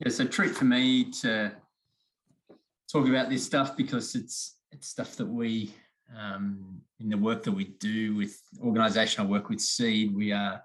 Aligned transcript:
it's 0.00 0.20
a 0.20 0.24
treat 0.24 0.54
for 0.54 0.64
me 0.64 1.10
to 1.10 1.52
talk 2.90 3.08
about 3.08 3.28
this 3.28 3.44
stuff 3.44 3.76
because 3.76 4.14
it's 4.14 4.56
it's 4.70 4.88
stuff 4.88 5.16
that 5.16 5.26
we 5.26 5.74
um, 6.16 6.80
in 7.00 7.08
the 7.08 7.16
work 7.16 7.42
that 7.42 7.52
we 7.52 7.64
do 7.80 8.16
with 8.16 8.40
organisation 8.62 9.24
I 9.24 9.28
work 9.28 9.48
with 9.48 9.60
Seed, 9.60 10.14
we 10.14 10.32
are 10.32 10.62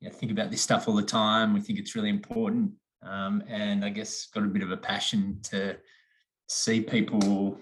you 0.00 0.08
know, 0.08 0.14
think 0.14 0.30
about 0.30 0.50
this 0.50 0.62
stuff 0.62 0.86
all 0.86 0.94
the 0.94 1.02
time. 1.02 1.52
We 1.52 1.60
think 1.60 1.78
it's 1.78 1.96
really 1.96 2.10
important, 2.10 2.72
um, 3.02 3.42
and 3.48 3.84
I 3.84 3.88
guess 3.88 4.26
got 4.26 4.44
a 4.44 4.48
bit 4.48 4.62
of 4.62 4.70
a 4.70 4.76
passion 4.76 5.40
to 5.44 5.76
see 6.48 6.80
people. 6.80 7.58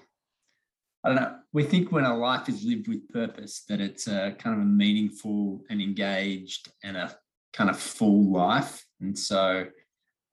I 1.05 1.09
don't 1.09 1.17
know. 1.17 1.37
We 1.53 1.65
think 1.65 1.93
when 1.93 2.05
a 2.05 2.17
life 2.17 2.49
is 2.49 2.65
lived 2.65 2.89
with 2.89 3.09
purpose, 3.09 3.65
that 3.69 3.81
it's 3.81 4.09
a 4.09 4.35
kind 4.39 4.57
of 4.57 4.63
a 4.63 4.67
meaningful 4.67 5.63
and 5.71 5.81
engaged 5.81 6.71
and 6.83 6.97
a 6.97 7.17
kind 7.53 7.71
of 7.71 7.79
full 7.79 8.33
life. 8.33 8.85
And 9.01 9.19
so, 9.19 9.67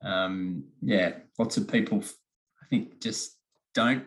um, 0.03 0.65
yeah, 0.81 1.13
lots 1.39 1.57
of 1.57 1.67
people, 1.67 2.03
I 2.61 2.65
think, 2.69 3.01
just 3.01 3.37
don't 3.73 4.05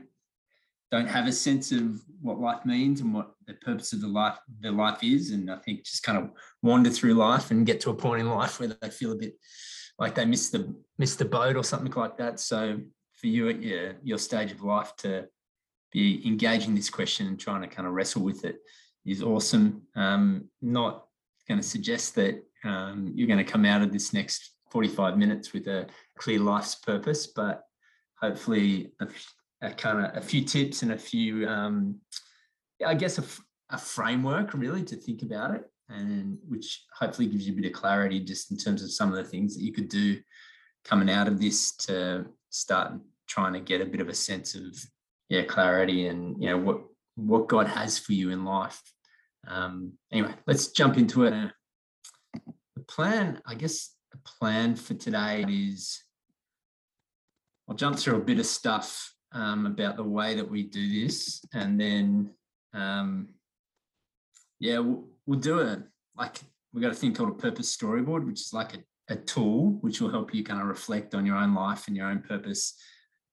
don't 0.93 1.09
have 1.09 1.27
a 1.27 1.33
sense 1.33 1.73
of 1.73 2.01
what 2.21 2.39
life 2.39 2.65
means 2.65 3.01
and 3.01 3.13
what 3.13 3.33
the 3.47 3.55
purpose 3.55 3.93
of 3.93 4.01
the 4.01 4.07
life 4.07 4.39
their 4.61 4.71
life 4.71 5.03
is. 5.03 5.33
And 5.33 5.51
i 5.51 5.57
think 5.57 5.85
just 5.85 6.05
kind 6.05 6.17
of 6.17 6.31
wander 6.63 6.91
through 6.91 7.15
life 7.15 7.51
and 7.51 7.67
get 7.67 7.81
to 7.81 7.91
a 7.91 7.95
point 7.95 8.21
in 8.21 8.31
life 8.31 8.61
where 8.61 8.69
they 8.69 8.91
feel 8.91 9.13
a 9.13 9.17
bit 9.17 9.35
like 9.99 10.15
they 10.15 10.25
miss 10.25 10.51
the 10.51 10.75
miss 10.99 11.17
the 11.17 11.25
boat 11.25 11.57
or 11.57 11.65
something 11.65 11.93
like 11.93 12.17
that. 12.19 12.39
So 12.39 12.79
for 13.17 13.27
you 13.27 13.49
at 13.49 13.63
your 13.63 13.95
your 14.03 14.19
stage 14.19 14.53
of 14.53 14.63
life 14.63 14.95
to 14.99 15.27
be 15.93 16.23
engaging 16.27 16.75
this 16.75 16.91
question 16.91 17.27
and 17.27 17.39
trying 17.39 17.63
to 17.63 17.69
kind 17.69 17.89
of 17.89 17.95
wrestle 17.95 18.23
with 18.23 18.45
it 18.45 18.59
is 19.05 19.23
awesome. 19.23 19.83
Um, 19.95 20.49
not 20.61 21.07
going 21.49 21.61
to 21.61 21.67
suggest 21.67 22.15
that 22.17 22.43
um, 22.65 23.13
you're 23.15 23.29
going 23.29 23.45
to 23.45 23.53
come 23.53 23.65
out 23.65 23.83
of 23.83 23.93
this 23.93 24.13
next 24.13 24.56
45 24.71 25.17
minutes 25.17 25.53
with 25.53 25.67
a 25.69 25.87
clear 26.19 26.41
life's 26.41 26.75
purpose 26.75 27.29
but 27.29 27.63
hopefully 28.21 28.93
a 29.63 29.71
kind 29.71 30.05
of 30.05 30.17
a 30.17 30.21
few 30.21 30.45
tips 30.45 30.83
and 30.83 30.93
a 30.93 30.99
few, 30.99 31.49
um, 31.49 32.01
I 32.85 32.95
guess, 32.95 33.19
a, 33.19 33.25
a 33.71 33.79
framework 33.79 34.55
really 34.55 34.83
to 34.85 34.97
think 34.97 35.23
about 35.23 35.55
it, 35.55 35.65
and 35.89 36.39
which 36.47 36.85
hopefully 36.99 37.29
gives 37.29 37.47
you 37.47 37.55
a 37.55 37.57
bit 37.57 37.67
of 37.67 37.73
clarity 37.73 38.21
just 38.21 38.51
in 38.51 38.57
terms 38.57 38.83
of 38.83 38.93
some 38.93 39.11
of 39.11 39.17
the 39.17 39.25
things 39.25 39.57
that 39.57 39.63
you 39.63 39.73
could 39.73 39.89
do 39.89 40.19
coming 40.85 41.11
out 41.11 41.29
of 41.29 41.41
this 41.41 41.75
to 41.77 42.27
start 42.51 42.93
trying 43.27 43.53
to 43.53 43.61
get 43.61 43.81
a 43.81 43.87
bit 43.87 44.01
of 44.01 44.09
a 44.09 44.15
sense 44.15 44.55
of 44.55 44.63
yeah 45.29 45.43
clarity 45.43 46.07
and 46.07 46.41
you 46.41 46.49
know 46.49 46.59
what 46.59 46.81
what 47.17 47.49
God 47.49 47.67
has 47.67 47.99
for 47.99 48.13
you 48.13 48.31
in 48.31 48.45
life. 48.45 48.81
Um, 49.49 49.93
anyway, 50.13 50.35
let's 50.47 50.69
jump 50.69 50.99
into 50.99 51.25
it. 51.25 51.51
The 52.35 52.83
plan, 52.83 53.41
I 53.47 53.55
guess, 53.55 53.96
plan 54.25 54.77
for 54.77 54.95
today 54.95 55.45
is 55.49 56.03
I'll 57.69 57.75
jump 57.75 57.99
through 57.99 58.17
a 58.17 58.25
bit 58.25 58.39
of 58.39 58.47
stuff 58.47 59.13
um, 59.33 59.67
about 59.67 59.97
the 59.97 60.05
way 60.05 60.35
that 60.35 60.49
we 60.49 60.63
do 60.63 61.05
this, 61.05 61.45
and 61.53 61.81
then 61.81 62.31
um, 62.73 63.29
yeah, 64.61 64.79
we'll, 64.79 65.05
we'll 65.27 65.41
do 65.41 65.59
it. 65.59 65.81
Like 66.17 66.37
we've 66.73 66.83
got 66.83 66.93
a 66.93 66.95
thing 66.95 67.15
called 67.15 67.31
a 67.31 67.35
purpose 67.35 67.77
storyboard, 67.77 68.25
which 68.25 68.41
is 68.41 68.53
like 68.53 68.75
a, 68.75 69.13
a 69.13 69.17
tool 69.17 69.79
which 69.81 70.01
will 70.01 70.11
help 70.11 70.35
you 70.35 70.45
kind 70.45 70.61
of 70.61 70.69
reflect 70.69 71.15
on 71.15 71.27
your 71.27 71.37
own 71.37 71.55
life 71.55 71.89
and 71.89 71.97
your 71.97 72.07
own 72.07 72.21
purpose. 72.21 72.75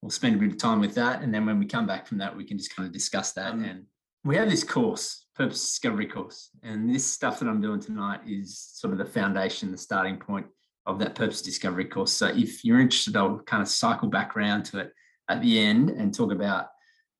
We'll 0.01 0.09
spend 0.09 0.35
a 0.35 0.39
bit 0.39 0.51
of 0.51 0.57
time 0.57 0.79
with 0.79 0.95
that, 0.95 1.21
and 1.21 1.33
then 1.33 1.45
when 1.45 1.59
we 1.59 1.65
come 1.65 1.87
back 1.87 2.07
from 2.07 2.17
that, 2.17 2.35
we 2.35 2.43
can 2.43 2.57
just 2.57 2.75
kind 2.75 2.87
of 2.87 2.93
discuss 2.93 3.33
that. 3.33 3.53
Um, 3.53 3.63
and 3.63 3.85
we 4.25 4.35
have 4.35 4.49
this 4.49 4.63
course, 4.63 5.27
purpose 5.35 5.61
discovery 5.61 6.07
course, 6.07 6.49
and 6.63 6.89
this 6.89 7.05
stuff 7.05 7.39
that 7.39 7.47
I'm 7.47 7.61
doing 7.61 7.79
tonight 7.79 8.21
is 8.27 8.59
sort 8.59 8.93
of 8.93 8.97
the 8.97 9.05
foundation, 9.05 9.71
the 9.71 9.77
starting 9.77 10.17
point 10.17 10.47
of 10.85 10.99
that 10.99 11.15
purpose 11.15 11.41
discovery 11.41 11.85
course. 11.85 12.13
So 12.13 12.27
if 12.27 12.63
you're 12.63 12.79
interested, 12.79 13.15
I'll 13.15 13.39
kind 13.39 13.61
of 13.61 13.69
cycle 13.69 14.09
back 14.09 14.35
around 14.35 14.63
to 14.65 14.79
it 14.79 14.91
at 15.29 15.41
the 15.41 15.59
end 15.59 15.89
and 15.89 16.13
talk 16.13 16.31
about 16.31 16.67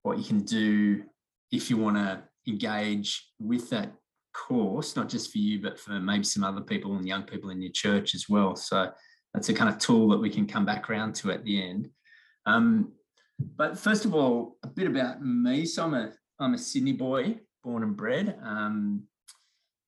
what 0.02 0.18
you 0.18 0.24
can 0.24 0.42
do 0.42 1.04
if 1.52 1.70
you 1.70 1.78
want 1.78 1.96
to 1.98 2.24
engage 2.48 3.30
with 3.40 3.70
that 3.70 3.94
course, 4.34 4.96
not 4.96 5.08
just 5.08 5.32
for 5.32 5.38
you, 5.38 5.62
but 5.62 5.80
for 5.80 5.92
maybe 5.92 6.24
some 6.24 6.44
other 6.44 6.62
people 6.62 6.96
and 6.96 7.08
young 7.08 7.24
people 7.24 7.52
in 7.52 7.62
your 7.62 7.72
church 7.72 8.16
as 8.16 8.28
well. 8.28 8.56
So 8.56 8.92
that's 9.34 9.50
a 9.50 9.54
kind 9.54 9.70
of 9.70 9.78
tool 9.78 10.10
that 10.10 10.20
we 10.20 10.30
can 10.30 10.46
come 10.46 10.66
back 10.66 10.90
around 10.90 11.16
to 11.16 11.32
at 11.32 11.44
the 11.44 11.62
end. 11.62 11.90
Um, 12.46 12.92
but 13.56 13.78
first 13.78 14.06
of 14.06 14.14
all, 14.14 14.58
a 14.64 14.68
bit 14.68 14.88
about 14.88 15.24
me. 15.24 15.66
So 15.66 15.84
I'm 15.84 15.94
a 15.94 16.12
I'm 16.40 16.54
a 16.54 16.58
Sydney 16.58 16.94
boy, 16.94 17.40
born 17.64 17.84
and 17.84 17.96
bred. 17.96 18.38
Um, 18.44 19.04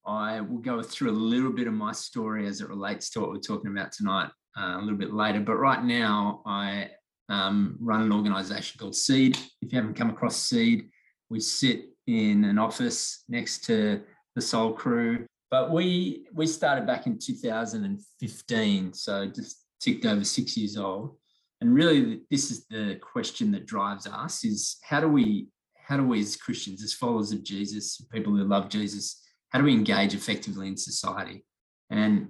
I 0.08 0.42
will 0.42 0.60
go 0.60 0.82
through 0.82 1.12
a 1.12 1.14
little 1.14 1.52
bit 1.52 1.68
of 1.68 1.74
my 1.74 1.92
story 1.92 2.48
as 2.48 2.62
it 2.62 2.70
relates 2.70 3.10
to 3.12 3.20
what 3.20 3.30
we're 3.30 3.40
talking 3.40 3.72
about 3.72 3.92
tonight 3.92 4.30
uh, 4.58 4.78
a 4.78 4.82
little 4.82 4.98
bit 4.98 5.14
later. 5.14 5.40
But 5.40 5.56
right 5.56 5.84
now, 5.84 6.42
I 6.46 6.90
um, 7.30 7.78
run 7.80 8.02
an 8.02 8.12
organization 8.12 8.80
called 8.80 8.96
Seed. 8.96 9.38
If 9.62 9.72
you 9.74 9.80
haven't 9.80 9.96
come 9.96 10.10
across 10.10 10.36
Seed, 10.36 10.90
we 11.30 11.40
sit 11.40 11.86
in 12.08 12.44
an 12.44 12.60
office 12.60 13.24
next 13.28 13.64
to 13.66 14.02
the 14.36 14.42
Soul 14.42 14.74
Crew. 14.74 15.26
But 15.50 15.72
we 15.72 16.28
we 16.34 16.48
started 16.48 16.86
back 16.86 17.08
in 17.08 17.18
2015, 17.18 18.94
so 18.94 19.26
just 19.28 19.66
ticked 19.80 20.06
over 20.06 20.24
six 20.24 20.58
years 20.58 20.78
old. 20.78 21.18
And 21.62 21.74
really, 21.74 22.22
this 22.30 22.52
is 22.52 22.66
the 22.68 23.00
question 23.02 23.52
that 23.52 23.66
drives 23.66 24.08
us: 24.08 24.44
is 24.44 24.78
how 24.84 25.00
do 25.00 25.08
we 25.08 25.48
how 25.78 25.98
do 25.98 26.04
we 26.04 26.20
as 26.20 26.36
Christians, 26.36 26.84
as 26.84 26.94
followers 26.94 27.32
of 27.32 27.44
Jesus, 27.44 28.02
people 28.12 28.36
who 28.36 28.44
love 28.44 28.70
Jesus, 28.70 29.22
how 29.56 29.62
do 29.62 29.64
we 29.64 29.74
engage 29.74 30.14
effectively 30.14 30.68
in 30.68 30.76
society? 30.76 31.46
And 31.90 32.28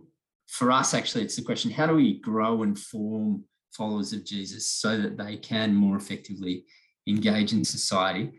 for 0.47 0.71
us, 0.71 0.93
actually, 0.93 1.23
it's 1.23 1.35
the 1.35 1.41
question: 1.41 1.71
how 1.71 1.87
do 1.87 1.95
we 1.95 2.19
grow 2.19 2.61
and 2.61 2.77
form 2.77 3.45
followers 3.75 4.13
of 4.13 4.23
Jesus 4.23 4.67
so 4.67 4.97
that 4.97 5.17
they 5.17 5.37
can 5.37 5.73
more 5.73 5.97
effectively 5.97 6.65
engage 7.07 7.53
in 7.53 7.63
society. 7.63 8.31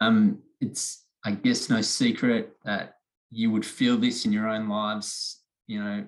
Um, 0.00 0.40
it's, 0.60 1.04
I 1.24 1.32
guess, 1.32 1.70
no 1.70 1.80
secret 1.80 2.52
that 2.64 2.96
you 3.30 3.50
would 3.50 3.64
feel 3.64 3.96
this 3.96 4.24
in 4.24 4.32
your 4.32 4.48
own 4.48 4.68
lives. 4.68 5.42
You 5.66 5.82
know, 5.82 6.06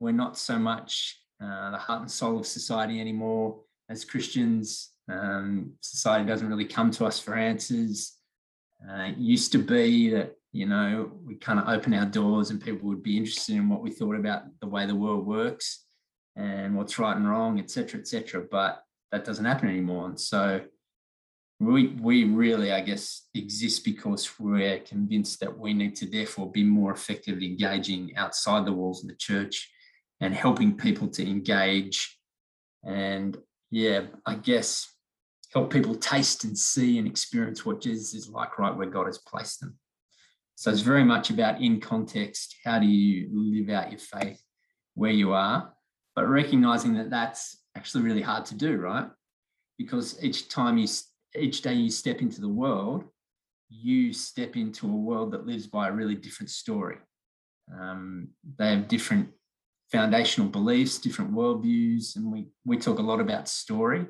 we're 0.00 0.12
not 0.12 0.38
so 0.38 0.58
much 0.58 1.18
uh, 1.42 1.70
the 1.70 1.78
heart 1.78 2.02
and 2.02 2.10
soul 2.10 2.38
of 2.38 2.46
society 2.46 3.00
anymore 3.00 3.60
as 3.88 4.04
Christians. 4.04 4.90
Um, 5.10 5.72
society 5.80 6.26
doesn't 6.26 6.48
really 6.48 6.64
come 6.64 6.90
to 6.92 7.06
us 7.06 7.18
for 7.18 7.34
answers. 7.34 8.16
Uh, 8.86 9.04
it 9.04 9.16
used 9.16 9.52
to 9.52 9.58
be 9.58 10.10
that 10.10 10.36
you 10.54 10.66
know 10.66 11.10
we 11.26 11.34
kind 11.34 11.58
of 11.58 11.68
open 11.68 11.92
our 11.92 12.06
doors 12.06 12.50
and 12.50 12.62
people 12.62 12.88
would 12.88 13.02
be 13.02 13.16
interested 13.16 13.56
in 13.56 13.68
what 13.68 13.82
we 13.82 13.90
thought 13.90 14.14
about 14.14 14.42
the 14.60 14.68
way 14.68 14.86
the 14.86 14.94
world 14.94 15.26
works 15.26 15.84
and 16.36 16.76
what's 16.76 16.98
right 16.98 17.16
and 17.16 17.28
wrong, 17.28 17.58
etc., 17.58 18.00
etc. 18.00 18.44
But 18.48 18.82
that 19.10 19.24
doesn't 19.24 19.44
happen 19.44 19.68
anymore. 19.68 20.06
And 20.06 20.18
so 20.18 20.62
we 21.58 21.88
we 21.88 22.24
really, 22.24 22.70
I 22.70 22.82
guess, 22.82 23.26
exist 23.34 23.84
because 23.84 24.38
we're 24.38 24.78
convinced 24.78 25.40
that 25.40 25.58
we 25.58 25.74
need 25.74 25.96
to 25.96 26.06
therefore 26.06 26.50
be 26.50 26.62
more 26.62 26.92
effectively 26.92 27.46
engaging 27.46 28.16
outside 28.16 28.64
the 28.64 28.72
walls 28.72 29.02
of 29.02 29.08
the 29.08 29.16
church 29.16 29.68
and 30.20 30.32
helping 30.32 30.76
people 30.76 31.08
to 31.08 31.28
engage 31.28 32.16
and 32.84 33.36
yeah, 33.72 34.02
I 34.24 34.36
guess 34.36 34.88
help 35.52 35.72
people 35.72 35.96
taste 35.96 36.44
and 36.44 36.56
see 36.56 36.98
and 36.98 37.08
experience 37.08 37.66
what 37.66 37.80
Jesus 37.80 38.14
is 38.14 38.28
like 38.28 38.56
right 38.58 38.76
where 38.76 38.88
God 38.88 39.06
has 39.06 39.18
placed 39.18 39.60
them. 39.60 39.78
So 40.56 40.70
it's 40.70 40.80
very 40.80 41.04
much 41.04 41.30
about 41.30 41.60
in 41.60 41.80
context, 41.80 42.56
how 42.64 42.78
do 42.78 42.86
you 42.86 43.28
live 43.32 43.70
out 43.70 43.90
your 43.90 43.98
faith 43.98 44.40
where 44.94 45.10
you 45.10 45.32
are 45.32 45.74
but 46.14 46.28
recognizing 46.28 46.94
that 46.94 47.10
that's 47.10 47.58
actually 47.76 48.04
really 48.04 48.22
hard 48.22 48.46
to 48.46 48.54
do, 48.54 48.76
right? 48.76 49.08
Because 49.78 50.22
each 50.22 50.48
time 50.48 50.78
you, 50.78 50.86
each 51.36 51.62
day 51.62 51.74
you 51.74 51.90
step 51.90 52.20
into 52.20 52.40
the 52.40 52.48
world, 52.48 53.04
you 53.68 54.12
step 54.12 54.56
into 54.56 54.86
a 54.86 54.96
world 54.96 55.32
that 55.32 55.46
lives 55.46 55.66
by 55.66 55.88
a 55.88 55.92
really 55.92 56.14
different 56.14 56.50
story. 56.50 56.98
Um, 57.72 58.28
they 58.58 58.70
have 58.70 58.88
different 58.88 59.30
foundational 59.90 60.48
beliefs, 60.48 60.98
different 60.98 61.32
worldviews, 61.32 62.16
and 62.16 62.30
we 62.30 62.46
we 62.64 62.76
talk 62.76 62.98
a 62.98 63.02
lot 63.02 63.20
about 63.20 63.48
story. 63.48 64.06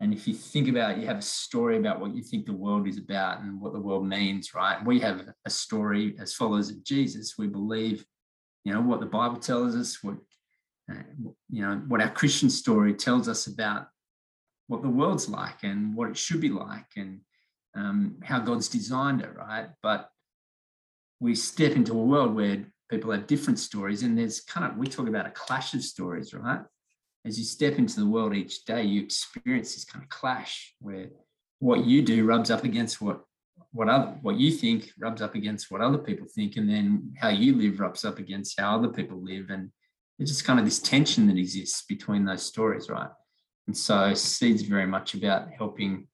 And 0.00 0.14
if 0.14 0.26
you 0.26 0.32
think 0.32 0.68
about, 0.68 0.92
it, 0.92 0.98
you 0.98 1.06
have 1.06 1.18
a 1.18 1.22
story 1.22 1.76
about 1.76 2.00
what 2.00 2.14
you 2.14 2.22
think 2.22 2.46
the 2.46 2.52
world 2.54 2.88
is 2.88 2.96
about 2.96 3.42
and 3.42 3.60
what 3.60 3.74
the 3.74 3.80
world 3.80 4.06
means, 4.06 4.54
right? 4.54 4.82
We 4.84 4.98
have 5.00 5.28
a 5.44 5.50
story 5.50 6.16
as 6.18 6.32
followers 6.32 6.70
of 6.70 6.82
Jesus. 6.82 7.34
We 7.36 7.48
believe, 7.48 8.04
you 8.64 8.72
know, 8.72 8.80
what 8.80 9.00
the 9.00 9.06
Bible 9.06 9.38
tells 9.38 9.76
us, 9.76 10.02
what 10.02 10.16
you 11.50 11.62
know, 11.62 11.82
what 11.88 12.00
our 12.00 12.10
Christian 12.10 12.50
story 12.50 12.94
tells 12.94 13.28
us 13.28 13.46
about 13.46 13.88
what 14.66 14.82
the 14.82 14.88
world's 14.88 15.28
like 15.28 15.62
and 15.62 15.94
what 15.94 16.08
it 16.08 16.16
should 16.16 16.40
be 16.40 16.48
like 16.48 16.86
and 16.96 17.20
um, 17.74 18.16
how 18.22 18.38
God's 18.38 18.68
designed 18.68 19.20
it, 19.20 19.34
right? 19.36 19.68
But 19.82 20.10
we 21.20 21.34
step 21.34 21.72
into 21.72 21.92
a 21.92 22.04
world 22.04 22.34
where 22.34 22.64
people 22.88 23.12
have 23.12 23.26
different 23.26 23.58
stories 23.58 24.02
and 24.02 24.16
there's 24.16 24.40
kind 24.40 24.70
of, 24.70 24.78
we 24.78 24.86
talk 24.86 25.08
about 25.08 25.26
a 25.26 25.30
clash 25.30 25.74
of 25.74 25.82
stories, 25.82 26.32
right? 26.34 26.60
As 27.24 27.38
you 27.38 27.44
step 27.44 27.78
into 27.78 28.00
the 28.00 28.06
world 28.06 28.34
each 28.34 28.64
day, 28.64 28.82
you 28.82 29.02
experience 29.02 29.74
this 29.74 29.84
kind 29.84 30.02
of 30.02 30.08
clash 30.08 30.74
where 30.80 31.08
what 31.58 31.84
you 31.84 32.02
do 32.02 32.24
rubs 32.24 32.50
up 32.50 32.64
against 32.64 33.00
what 33.00 33.22
what 33.72 33.88
other 33.88 34.16
what 34.22 34.36
you 34.36 34.50
think 34.50 34.90
rubs 34.98 35.20
up 35.20 35.34
against 35.34 35.70
what 35.70 35.82
other 35.82 35.98
people 35.98 36.26
think 36.34 36.56
and 36.56 36.68
then 36.68 37.12
how 37.18 37.28
you 37.28 37.54
live 37.54 37.78
rubs 37.78 38.04
up 38.04 38.18
against 38.18 38.58
how 38.58 38.76
other 38.76 38.88
people 38.88 39.22
live 39.22 39.50
and 39.50 39.70
it's 40.20 40.30
just 40.30 40.44
kind 40.44 40.58
of 40.58 40.66
this 40.66 40.78
tension 40.78 41.26
that 41.28 41.38
exists 41.38 41.82
between 41.88 42.26
those 42.26 42.42
stories, 42.42 42.90
right? 42.90 43.08
And 43.66 43.76
so 43.76 44.12
Seed's 44.12 44.62
very 44.62 44.86
much 44.86 45.14
about 45.14 45.50
helping 45.50 46.08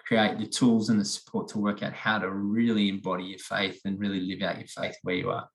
create 0.00 0.38
the 0.38 0.46
tools 0.46 0.90
and 0.90 1.00
the 1.00 1.04
support 1.04 1.48
to 1.48 1.58
work 1.58 1.82
out 1.82 1.92
how 1.92 2.18
to 2.18 2.28
really 2.30 2.88
embody 2.88 3.24
your 3.24 3.38
faith 3.38 3.80
and 3.84 3.98
really 3.98 4.20
live 4.20 4.42
out 4.42 4.58
your 4.58 4.66
faith 4.66 4.96
where 5.02 5.14
you 5.14 5.30
are. 5.30 5.48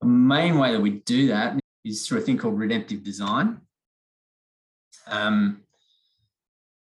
The 0.00 0.06
main 0.06 0.58
way 0.58 0.72
that 0.72 0.80
we 0.80 0.90
do 0.90 1.26
that 1.28 1.58
is 1.84 2.06
through 2.06 2.18
a 2.18 2.20
thing 2.20 2.38
called 2.38 2.56
redemptive 2.56 3.02
design. 3.02 3.62
Um, 5.06 5.62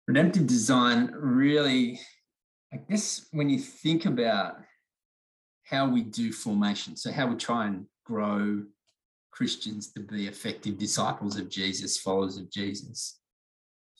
redemptive 0.07 0.47
design 0.47 1.11
really, 1.13 1.99
I 2.73 2.77
guess, 2.77 3.27
when 3.31 3.49
you 3.49 3.59
think 3.59 4.05
about 4.05 4.55
how 5.65 5.89
we 5.89 6.03
do 6.03 6.31
formation, 6.31 6.95
so 6.95 7.11
how 7.11 7.27
we 7.27 7.35
try 7.35 7.67
and 7.67 7.85
grow 8.05 8.63
Christians 9.31 9.91
to 9.93 9.99
be 10.01 10.27
effective 10.27 10.77
disciples 10.77 11.37
of 11.37 11.49
Jesus, 11.49 11.99
followers 11.99 12.37
of 12.37 12.51
Jesus. 12.51 13.19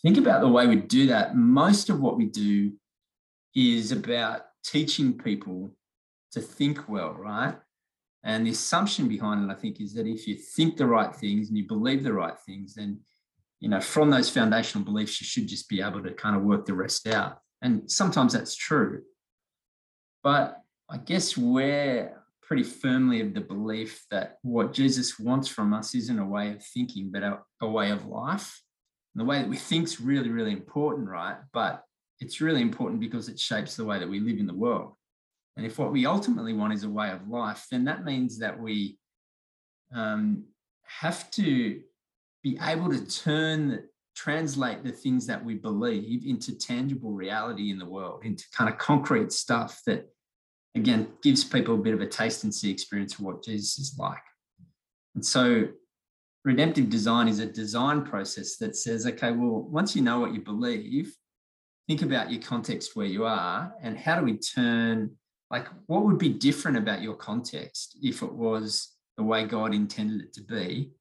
Think 0.02 0.18
about 0.18 0.42
the 0.42 0.50
way 0.50 0.68
we 0.68 0.76
do 0.76 1.08
that. 1.08 1.36
Most 1.36 1.90
of 1.90 2.00
what 2.00 2.18
we 2.18 2.26
do 2.26 2.74
is 3.56 3.92
about 3.92 4.42
teaching 4.64 5.18
people 5.18 5.76
to 6.34 6.42
think 6.42 6.90
well, 6.90 7.14
right? 7.14 7.56
And 8.24 8.46
the 8.46 8.52
assumption 8.52 9.08
behind 9.08 9.50
it, 9.50 9.54
I 9.54 9.60
think, 9.60 9.82
is 9.82 9.94
that 9.94 10.08
if 10.08 10.28
you 10.28 10.36
think 10.36 10.78
the 10.78 10.86
right 10.86 11.14
things 11.16 11.50
and 11.50 11.58
you 11.58 11.68
believe 11.68 12.04
the 12.04 12.14
right 12.14 12.38
things, 12.46 12.76
then 12.76 13.00
you 13.64 13.70
know, 13.70 13.80
from 13.80 14.10
those 14.10 14.30
foundational 14.30 14.84
beliefs, 14.84 15.22
you 15.22 15.26
should 15.26 15.48
just 15.48 15.70
be 15.70 15.82
able 15.82 16.04
to 16.04 16.12
kind 16.12 16.36
of 16.36 16.42
work 16.42 16.66
the 16.66 16.74
rest 16.74 17.08
out. 17.08 17.38
And 17.62 17.90
sometimes 17.90 18.34
that's 18.34 18.58
true. 18.58 19.04
But 20.22 20.62
I 20.90 20.98
guess 20.98 21.38
we're 21.38 22.14
pretty 22.42 22.64
firmly 22.64 23.22
of 23.22 23.34
the 23.34 23.40
belief 23.40 24.04
that 24.12 24.40
what 24.42 24.74
Jesus 24.74 25.18
wants 25.18 25.48
from 25.48 25.74
us 25.74 25.96
isn't 25.96 26.20
a 26.20 26.26
way 26.26 26.52
of 26.52 26.62
thinking, 26.62 27.10
but 27.10 27.24
a, 27.24 27.40
a 27.62 27.70
way 27.70 27.92
of 27.92 28.06
life. 28.06 28.62
And 29.16 29.22
the 29.22 29.26
way 29.26 29.40
that 29.40 29.48
we 29.48 29.56
think 29.56 29.86
is 29.86 30.02
really, 30.02 30.30
really 30.30 30.52
important, 30.52 31.08
right? 31.08 31.38
But 31.54 31.86
it's 32.20 32.42
really 32.42 32.62
important 32.62 33.00
because 33.00 33.30
it 33.30 33.40
shapes 33.40 33.78
the 33.78 33.86
way 33.86 33.98
that 33.98 34.10
we 34.10 34.20
live 34.20 34.40
in 34.40 34.46
the 34.46 34.54
world. 34.54 34.92
And 35.56 35.66
if 35.66 35.80
what 35.80 35.94
we 35.94 36.06
ultimately 36.06 36.52
want 36.52 36.74
is 36.74 36.84
a 36.84 36.90
way 36.90 37.12
of 37.12 37.30
life, 37.30 37.66
then 37.72 37.86
that 37.86 38.04
means 38.04 38.40
that 38.40 38.60
we 38.60 38.98
um, 39.96 40.44
have 40.84 41.32
to 41.32 41.80
be 42.44 42.58
able 42.62 42.90
to 42.90 43.06
turn, 43.06 43.84
translate 44.16 44.84
the 44.84 44.92
things 44.92 45.26
that 45.28 45.44
we 45.44 45.56
believe 45.56 46.26
into 46.26 46.58
tangible 46.58 47.12
reality 47.12 47.72
in 47.72 47.80
the 47.80 47.86
world, 47.86 48.26
into 48.26 48.44
kind 48.52 48.70
of 48.70 48.78
concrete 48.78 49.32
stuff 49.32 49.82
that, 49.86 50.10
again, 50.76 51.08
gives 51.22 51.44
people 51.44 51.76
a 51.76 51.78
bit 51.78 51.94
of 51.94 52.02
a 52.02 52.08
taste 52.08 52.44
and 52.44 52.54
see 52.54 52.70
experience 52.70 53.14
of 53.16 53.22
what 53.22 53.44
Jesus 53.44 53.80
is 53.80 53.96
like. 53.98 54.24
And 55.16 55.26
so, 55.26 55.68
redemptive 56.44 56.90
design 56.90 57.28
is 57.28 57.40
a 57.40 57.46
design 57.46 58.04
process 58.04 58.58
that 58.58 58.76
says, 58.76 59.08
okay, 59.08 59.32
well, 59.32 59.62
once 59.62 59.96
you 59.96 60.02
know 60.02 60.20
what 60.20 60.34
you 60.34 60.42
believe, 60.42 61.16
think 61.88 62.02
about 62.02 62.32
your 62.32 62.42
context 62.42 62.96
where 62.96 63.06
you 63.06 63.26
are 63.26 63.74
and 63.82 63.98
how 63.98 64.20
do 64.20 64.26
we 64.26 64.38
turn 64.38 65.12
like 65.52 65.68
what 65.88 66.04
would 66.04 66.18
be 66.18 66.30
different 66.30 66.78
about 66.78 67.02
your 67.02 67.16
context 67.16 67.98
if 68.02 68.24
it 68.24 68.32
was 68.32 68.94
the 69.18 69.24
way 69.24 69.46
god 69.46 69.74
intended 69.74 70.22
it 70.22 70.34
to 70.34 70.42
be 70.42 70.92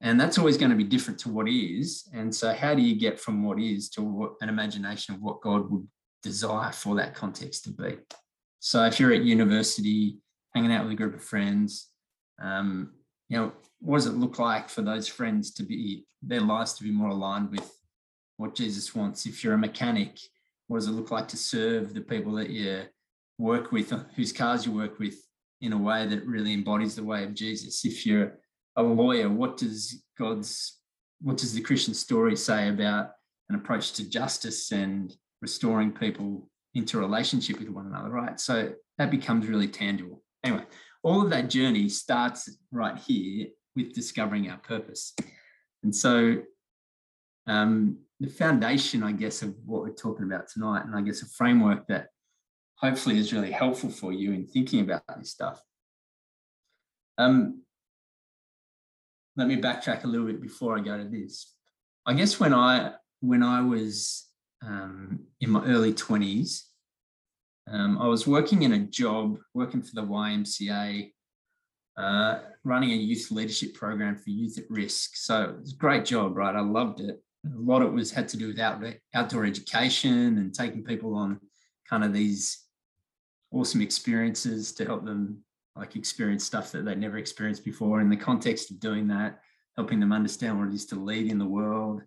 and 0.00 0.20
that's 0.20 0.38
always 0.38 0.56
going 0.56 0.70
to 0.70 0.76
be 0.76 0.84
different 0.84 1.18
to 1.20 1.28
what 1.28 1.48
is 1.48 2.08
and 2.12 2.34
so 2.34 2.52
how 2.52 2.74
do 2.74 2.82
you 2.82 2.94
get 2.94 3.18
from 3.18 3.42
what 3.42 3.58
is 3.58 3.88
to 3.88 4.36
an 4.40 4.48
imagination 4.48 5.14
of 5.14 5.20
what 5.20 5.40
god 5.40 5.68
would 5.70 5.86
desire 6.22 6.72
for 6.72 6.96
that 6.96 7.14
context 7.14 7.64
to 7.64 7.70
be 7.70 7.96
so 8.60 8.84
if 8.84 8.98
you're 8.98 9.12
at 9.12 9.22
university 9.22 10.18
hanging 10.54 10.72
out 10.72 10.84
with 10.84 10.92
a 10.92 10.96
group 10.96 11.14
of 11.14 11.22
friends 11.22 11.88
um, 12.42 12.92
you 13.28 13.36
know 13.36 13.52
what 13.80 13.98
does 13.98 14.06
it 14.06 14.14
look 14.14 14.38
like 14.38 14.68
for 14.68 14.82
those 14.82 15.06
friends 15.08 15.52
to 15.52 15.62
be 15.62 16.04
their 16.22 16.40
lives 16.40 16.74
to 16.74 16.84
be 16.84 16.90
more 16.90 17.10
aligned 17.10 17.50
with 17.50 17.78
what 18.38 18.54
Jesus 18.54 18.94
wants. 18.94 19.26
If 19.26 19.44
you're 19.44 19.54
a 19.54 19.58
mechanic, 19.58 20.18
what 20.68 20.78
does 20.78 20.88
it 20.88 20.92
look 20.92 21.10
like 21.10 21.28
to 21.28 21.36
serve 21.36 21.92
the 21.92 22.00
people 22.00 22.32
that 22.36 22.48
you 22.48 22.84
work 23.36 23.70
with, 23.72 23.92
whose 24.16 24.32
cars 24.32 24.64
you 24.64 24.72
work 24.72 24.98
with, 24.98 25.16
in 25.60 25.72
a 25.72 25.78
way 25.78 26.06
that 26.06 26.24
really 26.24 26.54
embodies 26.54 26.96
the 26.96 27.04
way 27.04 27.24
of 27.24 27.34
Jesus? 27.34 27.84
If 27.84 28.06
you're 28.06 28.38
a 28.78 28.82
lawyer, 28.82 29.28
what 29.28 29.56
does 29.56 30.02
God's, 30.18 30.78
what 31.20 31.36
does 31.36 31.52
the 31.52 31.60
Christian 31.60 31.94
story 31.94 32.36
say 32.36 32.68
about 32.68 33.10
an 33.48 33.56
approach 33.56 33.92
to 33.94 34.08
justice 34.08 34.72
and 34.72 35.14
restoring 35.42 35.92
people 35.92 36.48
into 36.74 36.98
relationship 36.98 37.58
with 37.58 37.68
one 37.68 37.86
another, 37.86 38.10
right? 38.10 38.38
So 38.38 38.72
that 38.98 39.10
becomes 39.10 39.46
really 39.48 39.68
tangible. 39.68 40.22
Anyway, 40.44 40.64
all 41.02 41.22
of 41.22 41.30
that 41.30 41.50
journey 41.50 41.88
starts 41.88 42.48
right 42.70 42.96
here 42.96 43.48
with 43.74 43.94
discovering 43.94 44.50
our 44.50 44.58
purpose. 44.58 45.14
And 45.82 45.94
so 45.94 46.42
um, 47.46 47.98
the 48.20 48.28
foundation, 48.28 49.02
I 49.02 49.12
guess, 49.12 49.42
of 49.42 49.54
what 49.64 49.82
we're 49.82 49.90
talking 49.90 50.26
about 50.26 50.48
tonight, 50.48 50.84
and 50.84 50.94
I 50.94 51.00
guess 51.00 51.22
a 51.22 51.26
framework 51.26 51.86
that 51.88 52.08
hopefully 52.76 53.18
is 53.18 53.32
really 53.32 53.50
helpful 53.50 53.90
for 53.90 54.12
you 54.12 54.32
in 54.32 54.46
thinking 54.46 54.80
about 54.80 55.02
this 55.18 55.30
stuff. 55.30 55.60
Um, 57.16 57.62
let 59.38 59.48
me 59.48 59.56
backtrack 59.56 60.04
a 60.04 60.06
little 60.06 60.26
bit 60.26 60.42
before 60.42 60.76
I 60.76 60.82
go 60.82 60.98
to 60.98 61.04
this. 61.04 61.54
I 62.04 62.12
guess 62.12 62.38
when 62.38 62.52
I 62.52 62.92
when 63.20 63.42
I 63.42 63.62
was 63.62 64.26
um, 64.62 65.20
in 65.40 65.50
my 65.50 65.64
early 65.64 65.94
twenties, 65.94 66.66
um, 67.70 67.98
I 67.98 68.06
was 68.06 68.26
working 68.26 68.62
in 68.62 68.72
a 68.72 68.80
job, 68.80 69.38
working 69.54 69.80
for 69.80 69.94
the 69.94 70.02
YMCA, 70.02 71.12
uh, 71.96 72.38
running 72.64 72.90
a 72.90 72.96
youth 72.96 73.30
leadership 73.30 73.72
program 73.72 74.16
for 74.16 74.28
youth 74.28 74.58
at 74.58 74.68
risk. 74.68 75.16
So 75.16 75.44
it 75.44 75.60
was 75.60 75.72
a 75.72 75.76
great 75.76 76.04
job, 76.04 76.36
right? 76.36 76.54
I 76.54 76.60
loved 76.60 77.00
it 77.00 77.22
a 77.46 77.58
lot 77.58 77.82
of 77.82 77.88
it 77.88 77.94
was 77.94 78.10
had 78.10 78.28
to 78.28 78.36
do 78.36 78.48
with 78.48 78.58
out, 78.58 78.82
outdoor 79.14 79.44
education 79.44 80.38
and 80.38 80.54
taking 80.54 80.84
people 80.84 81.14
on 81.14 81.40
kind 81.88 82.04
of 82.04 82.12
these 82.12 82.64
awesome 83.52 83.80
experiences 83.80 84.72
to 84.72 84.84
help 84.84 85.04
them 85.04 85.42
like 85.78 85.96
experience 85.96 86.44
stuff 86.44 86.72
that 86.72 86.84
they'd 86.84 86.98
never 86.98 87.18
experienced 87.18 87.64
before. 87.64 88.00
In 88.00 88.10
the 88.10 88.16
context 88.16 88.70
of 88.70 88.80
doing 88.80 89.08
that 89.08 89.40
helping 89.76 90.00
them 90.00 90.12
understand 90.12 90.58
what 90.58 90.66
it 90.66 90.74
is 90.74 90.86
to 90.86 90.96
lead 90.96 91.30
in 91.30 91.38
the 91.38 91.46
world. 91.46 92.02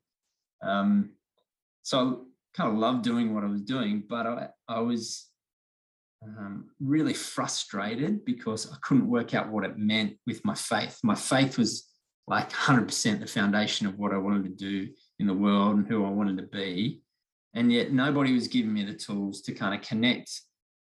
Um, 0.62 1.12
so 1.84 2.00
i 2.00 2.58
kind 2.58 2.72
of 2.72 2.78
loved 2.78 3.04
doing 3.04 3.34
what 3.34 3.44
i 3.44 3.48
was 3.48 3.62
doing 3.62 4.04
but 4.08 4.28
i, 4.28 4.50
I 4.68 4.80
was 4.80 5.30
um, 6.24 6.70
really 6.80 7.14
frustrated 7.14 8.26
because 8.26 8.72
i 8.72 8.76
couldn't 8.82 9.10
work 9.10 9.34
out 9.34 9.50
what 9.50 9.64
it 9.64 9.78
meant 9.78 10.18
with 10.28 10.44
my 10.46 10.54
faith. 10.54 11.00
My 11.04 11.16
faith 11.16 11.58
was 11.58 11.88
like 12.28 12.52
100% 12.52 13.20
the 13.20 13.26
foundation 13.26 13.88
of 13.88 13.98
what 13.98 14.14
i 14.14 14.18
wanted 14.18 14.44
to 14.44 14.50
do 14.50 14.90
in 15.20 15.28
the 15.28 15.34
world 15.34 15.78
and 15.78 15.88
who 15.88 16.06
I 16.06 16.10
wanted 16.10 16.38
to 16.38 16.44
be. 16.44 17.02
And 17.54 17.72
yet 17.72 17.92
nobody 17.92 18.34
was 18.34 18.48
giving 18.48 18.74
me 18.74 18.84
the 18.84 18.94
tools 18.94 19.42
to 19.44 19.54
kind 19.54 19.76
of 19.76 19.88
connect 19.88 20.32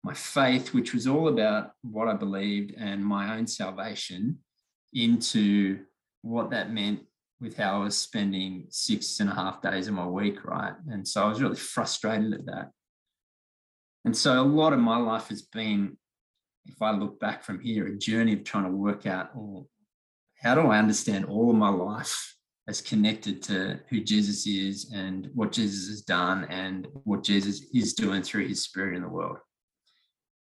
my 0.06 0.14
faith, 0.14 0.72
which 0.72 0.94
was 0.94 1.08
all 1.08 1.26
about 1.26 1.72
what 1.82 2.06
I 2.06 2.14
believed 2.14 2.74
and 2.78 3.04
my 3.04 3.36
own 3.36 3.48
salvation, 3.48 4.38
into 4.92 5.80
what 6.22 6.50
that 6.50 6.72
meant 6.72 7.00
with 7.40 7.56
how 7.56 7.80
I 7.80 7.84
was 7.84 7.98
spending 7.98 8.66
six 8.70 9.18
and 9.18 9.28
a 9.28 9.34
half 9.34 9.60
days 9.60 9.88
of 9.88 9.94
my 9.94 10.06
week, 10.06 10.44
right? 10.44 10.74
And 10.88 11.06
so 11.06 11.24
I 11.24 11.28
was 11.28 11.42
really 11.42 11.56
frustrated 11.56 12.32
at 12.32 12.46
that. 12.46 12.70
And 14.04 14.16
so 14.16 14.40
a 14.40 14.44
lot 14.44 14.72
of 14.72 14.78
my 14.78 14.96
life 14.96 15.28
has 15.28 15.42
been, 15.42 15.96
if 16.66 16.80
I 16.80 16.92
look 16.92 17.18
back 17.18 17.42
from 17.42 17.58
here, 17.58 17.88
a 17.88 17.98
journey 17.98 18.34
of 18.34 18.44
trying 18.44 18.64
to 18.64 18.70
work 18.70 19.06
out, 19.06 19.34
well, 19.34 19.68
how 20.38 20.54
do 20.54 20.68
I 20.68 20.78
understand 20.78 21.24
all 21.24 21.50
of 21.50 21.56
my 21.56 21.68
life 21.68 22.36
as 22.68 22.80
connected 22.80 23.42
to 23.42 23.80
who 23.88 24.00
Jesus 24.00 24.46
is 24.46 24.92
and 24.94 25.30
what 25.34 25.50
Jesus 25.50 25.88
has 25.88 26.02
done 26.02 26.44
and 26.44 26.86
what 27.02 27.24
Jesus 27.24 27.64
is 27.74 27.94
doing 27.94 28.22
through 28.22 28.46
his 28.46 28.62
spirit 28.62 28.96
in 28.96 29.02
the 29.02 29.08
world. 29.08 29.38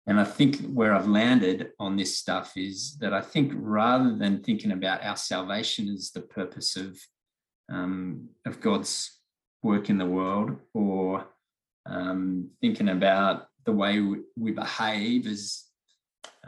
And 0.06 0.20
I 0.20 0.24
think 0.24 0.60
where 0.66 0.94
I've 0.94 1.08
landed 1.08 1.70
on 1.78 1.96
this 1.96 2.18
stuff 2.18 2.52
is 2.56 2.96
that 3.00 3.14
I 3.14 3.22
think 3.22 3.52
rather 3.54 4.14
than 4.14 4.42
thinking 4.42 4.72
about 4.72 5.02
our 5.02 5.16
salvation 5.16 5.88
as 5.88 6.10
the 6.10 6.20
purpose 6.20 6.76
of, 6.76 6.98
um, 7.72 8.28
of 8.44 8.60
God's 8.60 9.18
work 9.62 9.88
in 9.88 9.96
the 9.96 10.06
world 10.06 10.56
or 10.74 11.26
um, 11.86 12.50
thinking 12.60 12.90
about 12.90 13.48
the 13.64 13.72
way 13.72 14.00
we, 14.36 14.52
behave 14.52 15.26
as 15.26 15.64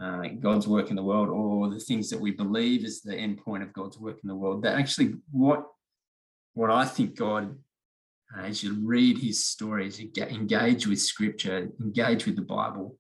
uh, 0.01 0.23
God's 0.39 0.69
work 0.69 0.91
in 0.91 0.97
the 0.97 1.03
world 1.03 1.31
or 1.31 1.71
the 1.71 1.81
things 1.81 2.11
that 2.11 2.21
we 2.21 2.31
believe 2.31 2.85
is 2.85 3.01
the 3.01 3.17
end 3.17 3.39
point 3.39 3.63
of 3.63 3.73
God's 3.73 3.99
work 3.99 4.19
in 4.23 4.29
the 4.29 4.35
world. 4.35 4.63
That 4.63 4.79
actually 4.79 5.15
what 5.31 5.67
what 6.53 6.71
I 6.71 6.87
think 6.87 7.17
God, 7.17 7.55
uh, 8.37 8.43
as 8.43 8.63
you 8.63 8.75
read 8.83 9.19
His 9.19 9.45
stories, 9.45 10.01
you 10.01 10.09
get 10.09 10.31
engage 10.31 10.87
with 10.87 11.01
Scripture, 11.01 11.69
engage 11.81 12.27
with 12.27 12.37
the 12.37 12.43
Bible. 12.43 12.99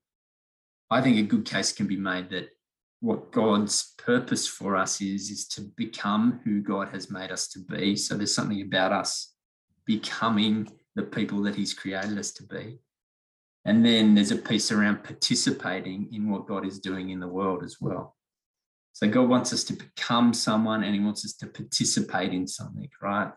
I 0.90 1.00
think 1.00 1.18
a 1.18 1.22
good 1.22 1.44
case 1.44 1.72
can 1.72 1.86
be 1.86 1.96
made 1.96 2.30
that 2.30 2.48
what 3.00 3.32
God's 3.32 3.94
purpose 3.98 4.46
for 4.46 4.76
us 4.76 5.00
is 5.00 5.30
is 5.30 5.46
to 5.48 5.62
become 5.76 6.40
who 6.44 6.62
God 6.62 6.88
has 6.88 7.10
made 7.10 7.30
us 7.30 7.48
to 7.48 7.58
be. 7.58 7.96
So 7.96 8.16
there's 8.16 8.34
something 8.34 8.62
about 8.62 8.92
us 8.92 9.34
becoming 9.84 10.68
the 10.94 11.02
people 11.02 11.42
that 11.42 11.54
He's 11.54 11.74
created 11.74 12.18
us 12.18 12.30
to 12.32 12.42
be. 12.44 12.78
And 13.64 13.84
then 13.84 14.14
there's 14.14 14.30
a 14.30 14.36
piece 14.36 14.70
around 14.70 15.02
participating 15.02 16.08
in 16.12 16.30
what 16.30 16.46
God 16.46 16.64
is 16.64 16.78
doing 16.78 17.10
in 17.10 17.20
the 17.20 17.28
world 17.28 17.64
as 17.64 17.76
well. 17.80 18.16
So 18.92 19.08
God 19.08 19.28
wants 19.28 19.52
us 19.52 19.64
to 19.64 19.74
become 19.74 20.32
someone 20.32 20.84
and 20.84 20.94
He 20.94 21.00
wants 21.00 21.24
us 21.24 21.34
to 21.34 21.46
participate 21.46 22.32
in 22.32 22.46
something, 22.46 22.88
right? 23.02 23.30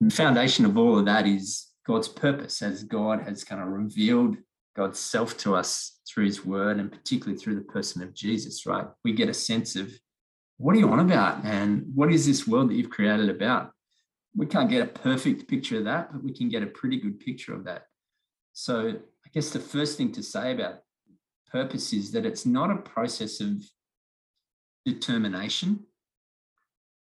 the 0.00 0.10
foundation 0.14 0.64
of 0.64 0.78
all 0.78 0.98
of 0.98 1.04
that 1.04 1.26
is 1.26 1.68
God's 1.86 2.08
purpose, 2.08 2.62
as 2.62 2.84
God 2.84 3.22
has 3.22 3.44
kind 3.44 3.60
of 3.60 3.68
revealed 3.68 4.36
God's 4.76 4.98
self 4.98 5.36
to 5.38 5.54
us 5.54 6.00
through 6.08 6.26
his 6.26 6.44
word 6.44 6.78
and 6.78 6.90
particularly 6.90 7.38
through 7.38 7.56
the 7.56 7.62
person 7.62 8.02
of 8.02 8.14
Jesus, 8.14 8.66
right? 8.66 8.86
We 9.04 9.12
get 9.12 9.28
a 9.28 9.34
sense 9.34 9.76
of 9.76 9.92
what 10.58 10.76
are 10.76 10.78
you 10.78 10.90
on 10.90 11.00
about? 11.00 11.44
And 11.44 11.86
what 11.94 12.12
is 12.12 12.26
this 12.26 12.46
world 12.46 12.70
that 12.70 12.74
you've 12.74 12.90
created 12.90 13.30
about? 13.30 13.72
We 14.36 14.46
can't 14.46 14.70
get 14.70 14.82
a 14.82 14.86
perfect 14.86 15.48
picture 15.48 15.78
of 15.78 15.84
that, 15.84 16.12
but 16.12 16.22
we 16.22 16.32
can 16.32 16.48
get 16.48 16.62
a 16.62 16.66
pretty 16.66 17.00
good 17.00 17.18
picture 17.18 17.54
of 17.54 17.64
that. 17.64 17.86
So 18.52 18.88
I 18.90 19.28
guess 19.32 19.50
the 19.50 19.58
first 19.58 19.96
thing 19.96 20.12
to 20.12 20.22
say 20.22 20.52
about 20.52 20.80
purpose 21.50 21.92
is 21.92 22.12
that 22.12 22.26
it's 22.26 22.46
not 22.46 22.70
a 22.70 22.76
process 22.76 23.40
of 23.40 23.62
determination. 24.84 25.86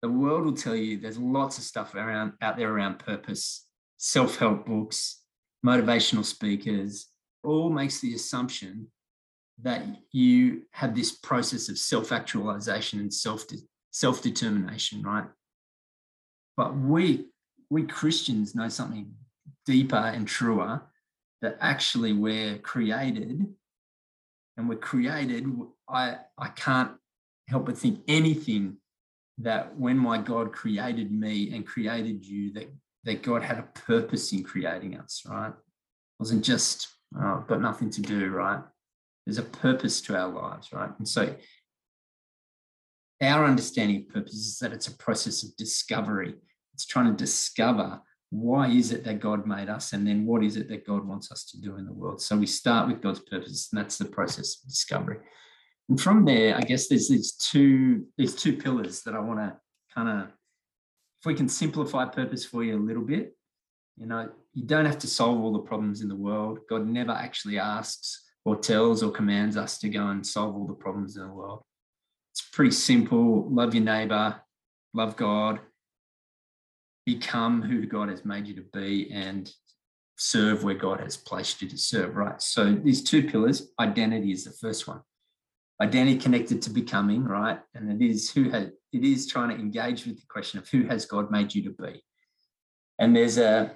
The 0.02 0.10
world 0.10 0.46
will 0.46 0.54
tell 0.54 0.76
you 0.76 0.98
there's 0.98 1.18
lots 1.18 1.58
of 1.58 1.64
stuff 1.64 1.96
around 1.96 2.34
out 2.42 2.58
there 2.58 2.72
around 2.72 3.00
purpose, 3.00 3.66
self-help 3.98 4.66
books, 4.66 5.24
motivational 5.66 6.24
speakers, 6.24 7.08
all 7.48 7.70
makes 7.70 8.02
the 8.02 8.14
assumption 8.14 8.88
that 9.62 9.82
you 10.12 10.64
have 10.72 10.96
this 10.96 11.12
process 11.14 11.70
of 11.70 11.78
self-actualization 11.80 13.00
and 13.00 13.12
self 13.12 13.46
self-determination, 13.92 15.02
right? 15.02 15.26
But 16.56 16.78
we 16.78 17.28
we 17.70 17.84
Christians 17.84 18.54
know 18.54 18.70
something 18.70 19.14
deeper 19.66 19.96
and 19.96 20.28
truer 20.28 20.82
that 21.42 21.58
actually 21.60 22.14
we're 22.14 22.58
created 22.60 23.48
and 24.58 24.70
we're 24.70 24.76
created 24.76 25.46
I 25.90 26.18
I 26.38 26.50
can't 26.50 26.92
help 27.48 27.66
but 27.66 27.78
think 27.78 28.02
anything 28.08 28.78
that 29.40 29.76
when 29.78 29.98
my 29.98 30.18
God 30.18 30.52
created 30.52 31.12
me 31.12 31.56
and 31.56 31.66
created 31.66 32.26
you 32.26 32.54
that 32.54 32.68
that 33.06 33.24
God 33.24 33.42
had 33.42 33.58
a 33.58 33.70
purpose 33.88 34.34
in 34.34 34.44
creating 34.44 34.98
us, 34.98 35.24
right? 35.28 35.50
It 35.50 36.20
wasn't 36.20 36.44
just 36.44 36.97
oh, 37.16 37.40
I've 37.42 37.48
got 37.48 37.62
nothing 37.62 37.90
to 37.92 38.02
do, 38.02 38.30
right? 38.30 38.62
There's 39.26 39.38
a 39.38 39.44
purpose 39.44 40.02
to 40.02 40.18
our 40.18 40.30
lives, 40.30 40.72
right? 40.74 40.90
And 40.98 41.08
so 41.08 41.36
our 43.22 43.46
understanding 43.46 43.98
of 43.98 44.14
purpose 44.14 44.36
is 44.36 44.60
that 44.60 44.74
it's 44.74 44.88
a 44.88 44.98
process 44.98 45.44
of 45.44 45.56
discovery. 45.58 46.36
It's 46.74 46.86
trying 46.86 47.08
to 47.08 47.14
discover 47.14 48.02
why 48.30 48.68
is 48.68 48.92
it 48.92 49.06
that 49.06 49.22
God 49.22 49.48
made 49.48 49.70
us, 49.70 49.94
and 49.94 50.06
then 50.06 50.26
what 50.26 50.44
is 50.44 50.58
it 50.58 50.68
that 50.68 50.86
God 50.86 51.08
wants 51.08 51.32
us 51.32 51.46
to 51.52 51.62
do 51.62 51.78
in 51.78 51.86
the 51.86 51.94
world. 51.94 52.22
So 52.22 52.36
we 52.36 52.46
start 52.46 52.90
with 52.90 53.02
God's 53.02 53.22
purpose, 53.22 53.70
and 53.72 53.80
that's 53.80 53.98
the 53.98 54.06
process 54.06 54.58
of 54.62 54.70
discovery. 54.70 55.20
And 55.88 56.00
from 56.00 56.26
there, 56.26 56.58
I 56.58 56.62
guess 56.62 56.90
there's 56.90 57.08
these 57.08 57.32
two 57.34 58.06
these 58.18 58.36
two 58.36 58.58
pillars 58.58 59.04
that 59.04 59.16
I 59.16 59.20
want 59.20 59.40
to 59.40 59.56
kind 59.96 60.10
of, 60.10 60.28
if 60.28 61.26
we 61.26 61.36
can 61.36 61.48
simplify 61.48 62.04
purpose 62.06 62.46
for 62.46 62.66
you 62.66 62.78
a 62.78 62.84
little 62.84 63.04
bit, 63.04 63.37
you 63.98 64.06
know, 64.06 64.30
you 64.54 64.64
don't 64.64 64.86
have 64.86 65.00
to 65.00 65.08
solve 65.08 65.42
all 65.42 65.52
the 65.52 65.60
problems 65.60 66.02
in 66.02 66.08
the 66.08 66.16
world. 66.16 66.60
God 66.70 66.88
never 66.88 67.12
actually 67.12 67.60
asks 67.60 68.24
or 68.46 68.56
tells 68.56 69.04
or 69.04 69.12
commands 69.12 69.58
us 69.58 69.78
to 69.80 69.90
go 69.90 70.08
and 70.08 70.26
solve 70.26 70.56
all 70.56 70.68
the 70.68 70.74
problems 70.74 71.18
in 71.18 71.24
the 71.24 71.34
world. 71.34 71.64
It's 72.32 72.48
pretty 72.54 72.72
simple. 72.72 73.50
Love 73.50 73.74
your 73.74 73.84
neighbor, 73.84 74.40
love 74.94 75.16
God, 75.16 75.60
become 77.06 77.62
who 77.62 77.86
God 77.88 78.10
has 78.10 78.24
made 78.24 78.48
you 78.48 78.56
to 78.56 78.66
be, 78.74 79.12
and 79.12 79.52
serve 80.18 80.64
where 80.64 80.76
God 80.76 81.00
has 81.00 81.18
placed 81.18 81.62
you 81.62 81.70
to 81.70 81.78
serve, 81.78 82.16
right? 82.16 82.42
So 82.42 82.74
these 82.74 83.04
two 83.04 83.24
pillars, 83.24 83.70
identity 83.80 84.32
is 84.32 84.44
the 84.44 84.52
first 84.52 84.88
one. 84.88 85.02
Identity 85.82 86.18
connected 86.18 86.62
to 86.64 86.70
becoming, 86.70 87.24
right? 87.24 87.60
And 87.76 88.02
it 88.02 88.06
is 88.06 88.32
who 88.32 88.50
has 88.50 88.70
it 88.94 89.04
is 89.04 89.28
trying 89.28 89.50
to 89.50 89.56
engage 89.56 90.06
with 90.06 90.20
the 90.20 90.26
question 90.28 90.60
of 90.60 90.68
who 90.70 90.84
has 90.84 91.06
God 91.06 91.30
made 91.30 91.54
you 91.54 91.64
to 91.64 91.70
be. 91.72 92.02
And 93.00 93.16
there's 93.16 93.38
a 93.38 93.74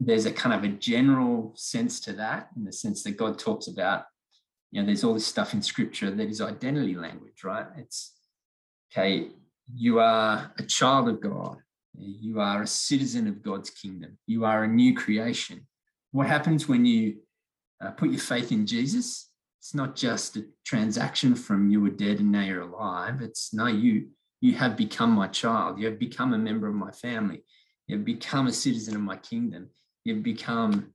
there's 0.00 0.26
a 0.26 0.32
kind 0.32 0.54
of 0.54 0.64
a 0.64 0.74
general 0.74 1.52
sense 1.56 2.00
to 2.00 2.12
that 2.14 2.48
in 2.56 2.64
the 2.64 2.72
sense 2.72 3.02
that 3.02 3.16
God 3.16 3.38
talks 3.38 3.66
about, 3.66 4.04
you 4.70 4.80
know, 4.80 4.86
there's 4.86 5.02
all 5.02 5.14
this 5.14 5.26
stuff 5.26 5.54
in 5.54 5.62
scripture 5.62 6.10
that 6.10 6.28
is 6.28 6.40
identity 6.40 6.94
language, 6.94 7.42
right? 7.42 7.66
It's 7.76 8.14
okay, 8.92 9.28
you 9.74 9.98
are 9.98 10.52
a 10.58 10.62
child 10.62 11.08
of 11.08 11.20
God, 11.20 11.58
you 11.96 12.40
are 12.40 12.62
a 12.62 12.66
citizen 12.66 13.26
of 13.26 13.42
God's 13.42 13.70
kingdom, 13.70 14.18
you 14.26 14.44
are 14.44 14.64
a 14.64 14.68
new 14.68 14.94
creation. 14.94 15.66
What 16.12 16.28
happens 16.28 16.68
when 16.68 16.86
you 16.86 17.16
uh, 17.84 17.90
put 17.90 18.10
your 18.10 18.20
faith 18.20 18.52
in 18.52 18.66
Jesus? 18.66 19.30
It's 19.60 19.74
not 19.74 19.96
just 19.96 20.36
a 20.36 20.46
transaction 20.64 21.34
from 21.34 21.68
you 21.68 21.80
were 21.80 21.90
dead 21.90 22.20
and 22.20 22.30
now 22.30 22.42
you're 22.42 22.62
alive. 22.62 23.20
It's 23.20 23.52
no, 23.52 23.66
you 23.66 24.08
you 24.40 24.54
have 24.54 24.76
become 24.76 25.10
my 25.10 25.26
child. 25.26 25.80
You 25.80 25.86
have 25.86 25.98
become 25.98 26.32
a 26.32 26.38
member 26.38 26.68
of 26.68 26.74
my 26.74 26.92
family. 26.92 27.42
You 27.88 27.96
have 27.96 28.04
become 28.04 28.46
a 28.46 28.52
citizen 28.52 28.94
of 28.94 29.02
my 29.02 29.16
kingdom 29.16 29.70
you've 30.08 30.22
become 30.22 30.92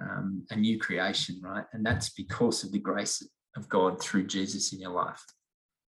um, 0.00 0.44
a 0.50 0.56
new 0.56 0.78
creation, 0.78 1.40
right? 1.42 1.64
And 1.72 1.84
that's 1.84 2.10
because 2.10 2.64
of 2.64 2.72
the 2.72 2.78
grace 2.78 3.22
of 3.56 3.68
God 3.68 4.00
through 4.00 4.26
Jesus 4.26 4.72
in 4.72 4.80
your 4.80 4.90
life. 4.90 5.22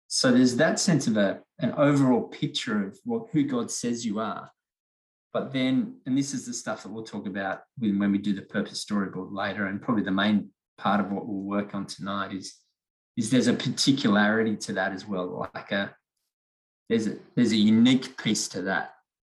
So 0.08 0.32
there's 0.32 0.56
that 0.56 0.78
sense 0.78 1.06
of 1.06 1.16
a, 1.16 1.40
an 1.60 1.72
overall 1.72 2.22
picture 2.22 2.86
of 2.86 2.98
what 3.04 3.28
who 3.32 3.44
God 3.44 3.70
says 3.70 4.04
you 4.04 4.18
are. 4.18 4.50
But 5.32 5.52
then, 5.52 5.96
and 6.04 6.18
this 6.18 6.34
is 6.34 6.44
the 6.44 6.52
stuff 6.52 6.82
that 6.82 6.90
we'll 6.92 7.04
talk 7.04 7.26
about 7.26 7.60
when, 7.78 7.98
when 7.98 8.12
we 8.12 8.18
do 8.18 8.34
the 8.34 8.42
purpose 8.42 8.84
storyboard 8.84 9.32
later, 9.32 9.66
and 9.66 9.80
probably 9.80 10.04
the 10.04 10.10
main 10.10 10.50
part 10.76 11.00
of 11.00 11.10
what 11.10 11.26
we'll 11.26 11.42
work 11.42 11.74
on 11.74 11.86
tonight 11.86 12.34
is, 12.34 12.56
is 13.16 13.30
there's 13.30 13.46
a 13.46 13.54
particularity 13.54 14.56
to 14.56 14.72
that 14.74 14.92
as 14.92 15.06
well. 15.06 15.48
Like 15.54 15.72
a 15.72 15.94
there's 16.88 17.06
a 17.06 17.16
there's 17.34 17.52
a 17.52 17.56
unique 17.56 18.18
piece 18.18 18.48
to 18.48 18.62
that 18.62 18.94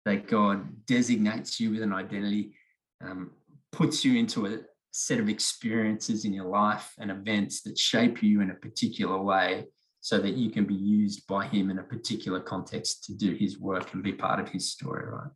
that 0.05 0.27
God 0.27 0.85
designates 0.85 1.59
you 1.59 1.71
with 1.71 1.81
an 1.81 1.93
identity 1.93 2.55
um, 3.03 3.31
puts 3.71 4.05
you 4.05 4.17
into 4.17 4.45
a 4.45 4.59
set 4.91 5.19
of 5.19 5.27
experiences 5.27 6.23
in 6.25 6.33
your 6.33 6.45
life 6.45 6.93
and 6.99 7.09
events 7.09 7.61
that 7.63 7.77
shape 7.77 8.21
you 8.21 8.41
in 8.41 8.51
a 8.51 8.55
particular 8.55 9.21
way 9.21 9.65
so 10.01 10.19
that 10.19 10.35
you 10.35 10.51
can 10.51 10.65
be 10.65 10.75
used 10.75 11.25
by 11.27 11.47
him 11.47 11.69
in 11.69 11.79
a 11.79 11.83
particular 11.83 12.39
context 12.39 13.05
to 13.05 13.13
do 13.13 13.33
his 13.33 13.57
work 13.57 13.93
and 13.93 14.03
be 14.03 14.11
part 14.11 14.39
of 14.39 14.49
his 14.49 14.69
story, 14.69 15.07
right? 15.07 15.31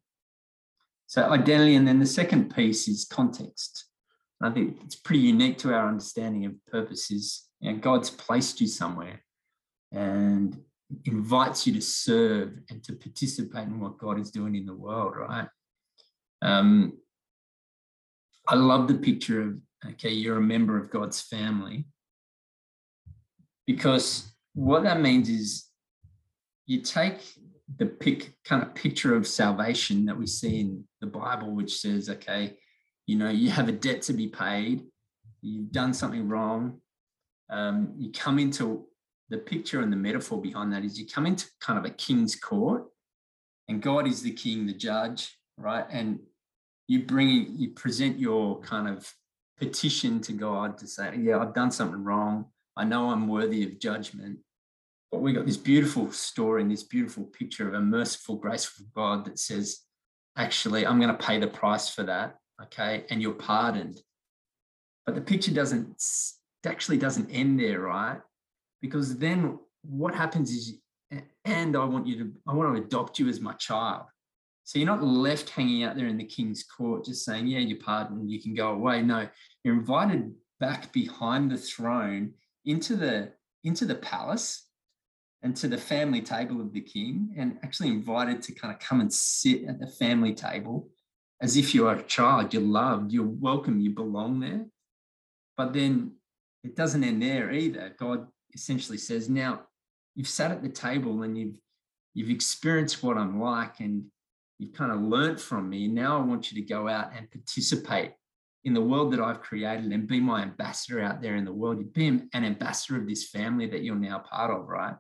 So 1.08 1.24
identity, 1.24 1.76
and 1.76 1.88
then 1.88 2.00
the 2.00 2.06
second 2.06 2.54
piece 2.54 2.88
is 2.88 3.06
context. 3.06 3.86
I 4.42 4.52
think 4.52 4.78
it's 4.84 4.96
pretty 4.96 5.22
unique 5.22 5.58
to 5.60 5.74
our 5.74 5.88
understanding 5.88 6.46
of 6.46 6.54
purpose 6.68 7.10
is 7.10 7.46
you 7.60 7.72
know, 7.72 7.80
God's 7.80 8.10
placed 8.10 8.62
you 8.62 8.68
somewhere 8.68 9.24
and 9.92 10.56
invites 11.06 11.66
you 11.66 11.74
to 11.74 11.82
serve 11.82 12.60
and 12.70 12.84
to 12.84 12.94
participate 12.94 13.68
in 13.68 13.80
what 13.80 13.98
God 13.98 14.20
is 14.20 14.32
doing 14.32 14.56
in 14.56 14.66
the 14.66 14.76
world, 14.76 15.16
right? 15.16 15.48
Um, 16.42 16.98
I 18.48 18.56
love 18.56 18.88
the 18.88 18.96
picture 18.96 19.42
of, 19.42 19.58
okay, 19.92 20.12
you're 20.12 20.38
a 20.38 20.42
member 20.42 20.78
of 20.78 20.90
God's 20.90 21.22
family. 21.22 21.86
Because 23.66 24.32
what 24.54 24.84
that 24.84 25.02
means 25.02 25.30
is 25.30 25.66
you 26.66 26.82
take 26.82 27.22
the 27.78 27.86
pick 27.86 28.34
kind 28.46 28.64
of 28.64 28.74
picture 28.74 29.16
of 29.16 29.28
salvation 29.28 30.06
that 30.06 30.18
we 30.18 30.26
see 30.26 30.62
in 30.62 30.84
the 31.02 31.08
Bible, 31.08 31.52
which 31.52 31.80
says, 31.80 32.10
okay, 32.10 32.58
you 33.06 33.18
know, 33.18 33.30
you 33.30 33.50
have 33.50 33.68
a 33.68 33.74
debt 33.74 34.02
to 34.04 34.14
be 34.14 34.28
paid, 34.28 34.84
you've 35.42 35.72
done 35.72 35.94
something 35.94 36.28
wrong. 36.28 36.80
Um, 37.50 37.94
you 37.98 38.12
come 38.12 38.40
into 38.40 38.88
the 39.30 39.38
picture 39.38 39.82
and 39.82 39.92
the 39.92 39.98
metaphor 39.98 40.42
behind 40.42 40.72
that 40.74 40.84
is 40.84 41.00
you 41.00 41.06
come 41.06 41.26
into 41.26 41.48
kind 41.60 41.78
of 41.78 41.86
a 41.86 41.90
king's 41.90 42.36
court, 42.36 42.86
and 43.68 43.82
God 43.82 44.08
is 44.08 44.22
the 44.22 44.32
king, 44.32 44.66
the 44.66 44.74
judge, 44.74 45.38
right? 45.58 45.86
And 45.90 46.20
you 46.88 47.04
bring 47.04 47.56
you 47.58 47.72
present 47.72 48.18
your 48.20 48.60
kind 48.62 48.88
of 48.88 49.14
petition 49.60 50.22
to 50.22 50.34
God 50.34 50.78
to 50.78 50.88
say, 50.88 51.18
yeah, 51.20 51.40
I've 51.40 51.54
done 51.54 51.72
something 51.72 52.04
wrong. 52.04 52.46
I 52.76 52.84
know 52.84 53.10
I'm 53.10 53.28
worthy 53.28 53.64
of 53.64 53.80
judgment. 53.80 54.40
But 55.12 55.22
we 55.22 55.34
got 55.34 55.46
this 55.46 55.58
beautiful 55.58 56.12
story 56.12 56.62
and 56.62 56.72
this 56.72 56.84
beautiful 56.84 57.24
picture 57.24 57.68
of 57.68 57.74
a 57.74 57.80
merciful, 57.80 58.36
graceful 58.36 58.86
God 58.94 59.26
that 59.26 59.40
says, 59.40 59.80
actually, 60.38 60.86
I'm 60.86 61.00
going 61.00 61.16
to 61.16 61.26
pay 61.26 61.40
the 61.40 61.48
price 61.48 61.90
for 61.90 62.04
that. 62.04 62.36
Okay. 62.64 63.06
And 63.10 63.22
you're 63.22 63.34
pardoned. 63.34 64.00
But 65.06 65.16
the 65.16 65.22
picture 65.22 65.54
doesn't 65.54 66.02
actually 66.66 66.98
doesn't 66.98 67.30
end 67.30 67.60
there, 67.60 67.80
right? 67.80 68.20
Because 68.82 69.18
then 69.18 69.58
what 69.84 70.14
happens 70.14 70.52
is, 70.52 70.78
and 71.46 71.78
I 71.78 71.86
want 71.86 72.06
you 72.06 72.18
to, 72.18 72.32
I 72.46 72.54
want 72.54 72.76
to 72.76 72.84
adopt 72.84 73.18
you 73.18 73.30
as 73.30 73.40
my 73.40 73.54
child. 73.54 74.04
So 74.68 74.78
you're 74.78 74.86
not 74.86 75.02
left 75.02 75.50
hanging 75.52 75.84
out 75.86 75.96
there 75.96 76.08
in 76.08 76.18
the 76.18 76.26
king's 76.26 76.62
court 76.62 77.06
just 77.06 77.24
saying, 77.24 77.48
yeah, 77.48 77.60
you're 77.60 77.80
pardoned, 77.80 78.30
you 78.30 78.42
can 78.42 78.54
go 78.54 78.72
away. 78.72 79.02
No, 79.02 79.26
you're 79.64 79.76
invited 79.76 80.34
back 80.60 80.92
behind 80.92 81.50
the 81.50 81.58
throne 81.58 82.34
into 82.66 82.98
the 82.98 83.32
into 83.64 83.86
the 83.86 83.96
palace 83.96 84.68
and 85.42 85.56
to 85.56 85.70
the 85.70 85.78
family 85.78 86.20
table 86.20 86.60
of 86.60 86.74
the 86.74 86.82
king 86.82 87.34
and 87.38 87.58
actually 87.64 87.88
invited 87.88 88.42
to 88.42 88.52
kind 88.52 88.74
of 88.74 88.80
come 88.82 89.00
and 89.00 89.14
sit 89.14 89.64
at 89.70 89.80
the 89.80 89.88
family 89.88 90.34
table 90.34 90.90
as 91.40 91.56
if 91.56 91.74
you 91.74 91.88
are 91.88 91.96
a 91.96 92.04
child, 92.04 92.54
you're 92.54 92.62
loved, 92.62 93.14
you're 93.14 93.24
welcome, 93.26 93.80
you 93.80 93.92
belong 93.92 94.42
there. 94.42 94.66
But 95.56 95.72
then 95.72 96.18
it 96.66 96.76
doesn't 96.76 97.06
end 97.06 97.22
there 97.22 97.54
either. 97.54 97.96
God 97.98 98.28
essentially 98.54 98.98
says, 98.98 99.30
now 99.30 99.62
you've 100.14 100.28
sat 100.28 100.52
at 100.52 100.62
the 100.62 100.68
table 100.68 101.24
and 101.24 101.38
you've 101.38 101.58
you've 102.14 102.32
experienced 102.32 103.02
what 103.02 103.18
I'm 103.18 103.40
like 103.40 103.80
and 103.80 104.12
you've 104.60 104.74
kind 104.74 104.92
of 104.92 105.02
learnt 105.02 105.40
from 105.40 105.70
me. 105.70 105.88
Now 105.88 106.18
I 106.18 106.22
want 106.24 106.52
you 106.52 106.62
to 106.62 106.68
go 106.68 106.88
out 106.88 107.12
and 107.16 107.30
participate 107.30 108.12
in 108.64 108.74
the 108.74 108.82
world 108.82 109.14
that 109.14 109.22
I've 109.22 109.42
created 109.42 109.92
and 109.92 110.08
be 110.08 110.20
my 110.20 110.42
ambassador 110.42 111.02
out 111.02 111.22
there 111.22 111.36
in 111.36 111.46
the 111.46 111.54
world. 111.54 111.78
You'd 111.78 111.94
be 111.94 112.08
an 112.08 112.30
ambassador 112.34 113.00
of 113.00 113.08
this 113.08 113.30
family 113.30 113.68
that 113.68 113.84
you're 113.84 113.96
now 113.96 114.20
part 114.20 114.52
of, 114.52 114.68
right? 114.68 114.96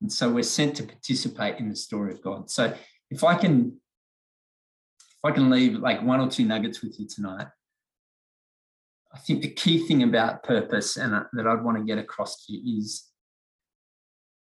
And 0.00 0.12
so 0.12 0.30
we're 0.30 0.42
sent 0.42 0.76
to 0.76 0.84
participate 0.84 1.58
in 1.58 1.68
the 1.68 1.76
story 1.76 2.12
of 2.12 2.22
God. 2.22 2.50
So 2.50 2.74
if 3.10 3.24
I 3.24 3.34
can, 3.34 3.80
if 5.00 5.24
I 5.24 5.30
can 5.30 5.50
leave 5.50 5.76
like 5.76 6.02
one 6.02 6.20
or 6.20 6.28
two 6.28 6.44
nuggets 6.44 6.82
with 6.82 7.00
you 7.00 7.06
tonight, 7.08 7.46
I 9.12 9.18
think 9.18 9.40
the 9.40 9.48
key 9.48 9.86
thing 9.86 10.02
about 10.02 10.42
purpose 10.42 10.98
and 10.98 11.14
uh, 11.14 11.24
that 11.32 11.46
I'd 11.46 11.64
want 11.64 11.78
to 11.78 11.84
get 11.84 11.98
across 11.98 12.44
to 12.44 12.52
you 12.52 12.78
is 12.78 13.04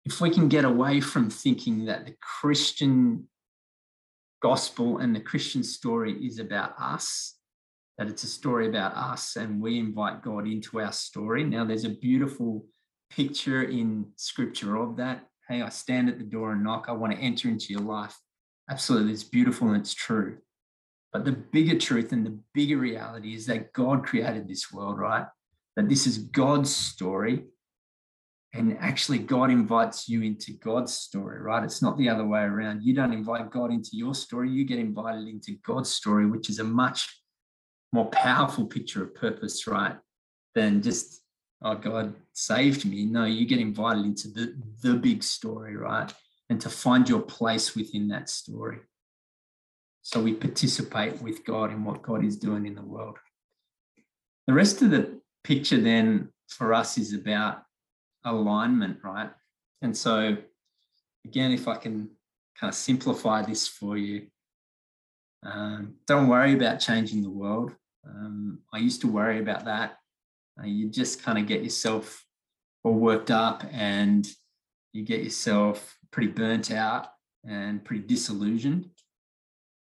if 0.05 0.21
we 0.21 0.29
can 0.29 0.47
get 0.47 0.65
away 0.65 1.01
from 1.01 1.29
thinking 1.29 1.85
that 1.85 2.05
the 2.05 2.15
Christian 2.21 3.27
gospel 4.41 4.97
and 4.97 5.15
the 5.15 5.19
Christian 5.19 5.63
story 5.63 6.13
is 6.25 6.39
about 6.39 6.73
us, 6.79 7.35
that 7.97 8.07
it's 8.07 8.23
a 8.23 8.27
story 8.27 8.67
about 8.67 8.93
us 8.95 9.35
and 9.35 9.61
we 9.61 9.79
invite 9.79 10.23
God 10.23 10.47
into 10.47 10.81
our 10.81 10.91
story. 10.91 11.43
Now, 11.43 11.63
there's 11.63 11.85
a 11.85 11.89
beautiful 11.89 12.65
picture 13.09 13.63
in 13.63 14.07
scripture 14.15 14.77
of 14.77 14.97
that. 14.97 15.27
Hey, 15.47 15.61
I 15.61 15.69
stand 15.69 16.09
at 16.09 16.17
the 16.17 16.23
door 16.23 16.53
and 16.53 16.63
knock. 16.63 16.85
I 16.87 16.93
want 16.93 17.13
to 17.13 17.19
enter 17.19 17.49
into 17.49 17.73
your 17.73 17.81
life. 17.81 18.17
Absolutely, 18.69 19.13
it's 19.13 19.23
beautiful 19.23 19.69
and 19.69 19.77
it's 19.77 19.93
true. 19.93 20.37
But 21.13 21.25
the 21.25 21.33
bigger 21.33 21.77
truth 21.77 22.13
and 22.13 22.25
the 22.25 22.39
bigger 22.53 22.77
reality 22.77 23.35
is 23.35 23.45
that 23.47 23.73
God 23.73 24.05
created 24.05 24.47
this 24.47 24.71
world, 24.71 24.97
right? 24.97 25.25
That 25.75 25.89
this 25.89 26.07
is 26.07 26.17
God's 26.17 26.73
story 26.73 27.45
and 28.53 28.77
actually, 28.79 29.19
God 29.19 29.49
invites 29.49 30.09
you 30.09 30.23
into 30.23 30.51
God's 30.53 30.93
story, 30.93 31.39
right? 31.39 31.63
It's 31.63 31.81
not 31.81 31.97
the 31.97 32.09
other 32.09 32.25
way 32.25 32.41
around. 32.41 32.83
You 32.83 32.93
don't 32.93 33.13
invite 33.13 33.49
God 33.49 33.71
into 33.71 33.91
your 33.93 34.13
story, 34.13 34.49
you 34.49 34.65
get 34.65 34.79
invited 34.79 35.27
into 35.27 35.53
God's 35.65 35.89
story, 35.89 36.25
which 36.25 36.49
is 36.49 36.59
a 36.59 36.63
much 36.63 37.07
more 37.93 38.09
powerful 38.09 38.65
picture 38.65 39.03
of 39.03 39.15
purpose, 39.15 39.67
right? 39.67 39.95
Than 40.53 40.81
just, 40.81 41.21
oh, 41.61 41.75
God 41.75 42.13
saved 42.33 42.85
me. 42.85 43.05
No, 43.05 43.23
you 43.23 43.45
get 43.45 43.59
invited 43.59 44.03
into 44.03 44.27
the, 44.27 44.53
the 44.81 44.95
big 44.95 45.23
story, 45.23 45.77
right? 45.77 46.13
And 46.49 46.59
to 46.59 46.69
find 46.69 47.07
your 47.07 47.21
place 47.21 47.73
within 47.73 48.09
that 48.09 48.29
story. 48.29 48.79
So 50.01 50.21
we 50.21 50.33
participate 50.33 51.21
with 51.21 51.45
God 51.45 51.71
in 51.71 51.85
what 51.85 52.01
God 52.01 52.25
is 52.25 52.35
doing 52.35 52.65
in 52.65 52.75
the 52.75 52.81
world. 52.81 53.17
The 54.47 54.53
rest 54.53 54.81
of 54.81 54.89
the 54.89 55.21
picture 55.45 55.79
then 55.79 56.29
for 56.49 56.73
us 56.73 56.97
is 56.97 57.13
about 57.13 57.63
alignment, 58.23 58.99
right? 59.03 59.29
And 59.81 59.95
so, 59.95 60.37
again, 61.25 61.51
if 61.51 61.67
I 61.67 61.75
can 61.75 62.09
kind 62.59 62.69
of 62.69 62.75
simplify 62.75 63.41
this 63.41 63.67
for 63.67 63.97
you, 63.97 64.27
um, 65.43 65.95
don't 66.07 66.27
worry 66.27 66.53
about 66.53 66.79
changing 66.79 67.23
the 67.23 67.29
world. 67.29 67.71
Um, 68.07 68.59
I 68.73 68.77
used 68.77 69.01
to 69.01 69.07
worry 69.07 69.39
about 69.39 69.65
that. 69.65 69.97
Uh, 70.59 70.65
you 70.65 70.89
just 70.89 71.23
kind 71.23 71.37
of 71.37 71.47
get 71.47 71.63
yourself 71.63 72.23
all 72.83 72.93
worked 72.93 73.31
up 73.31 73.63
and 73.71 74.27
you 74.93 75.03
get 75.03 75.23
yourself 75.23 75.97
pretty 76.11 76.31
burnt 76.31 76.71
out 76.71 77.07
and 77.47 77.83
pretty 77.83 78.03
disillusioned. 78.03 78.89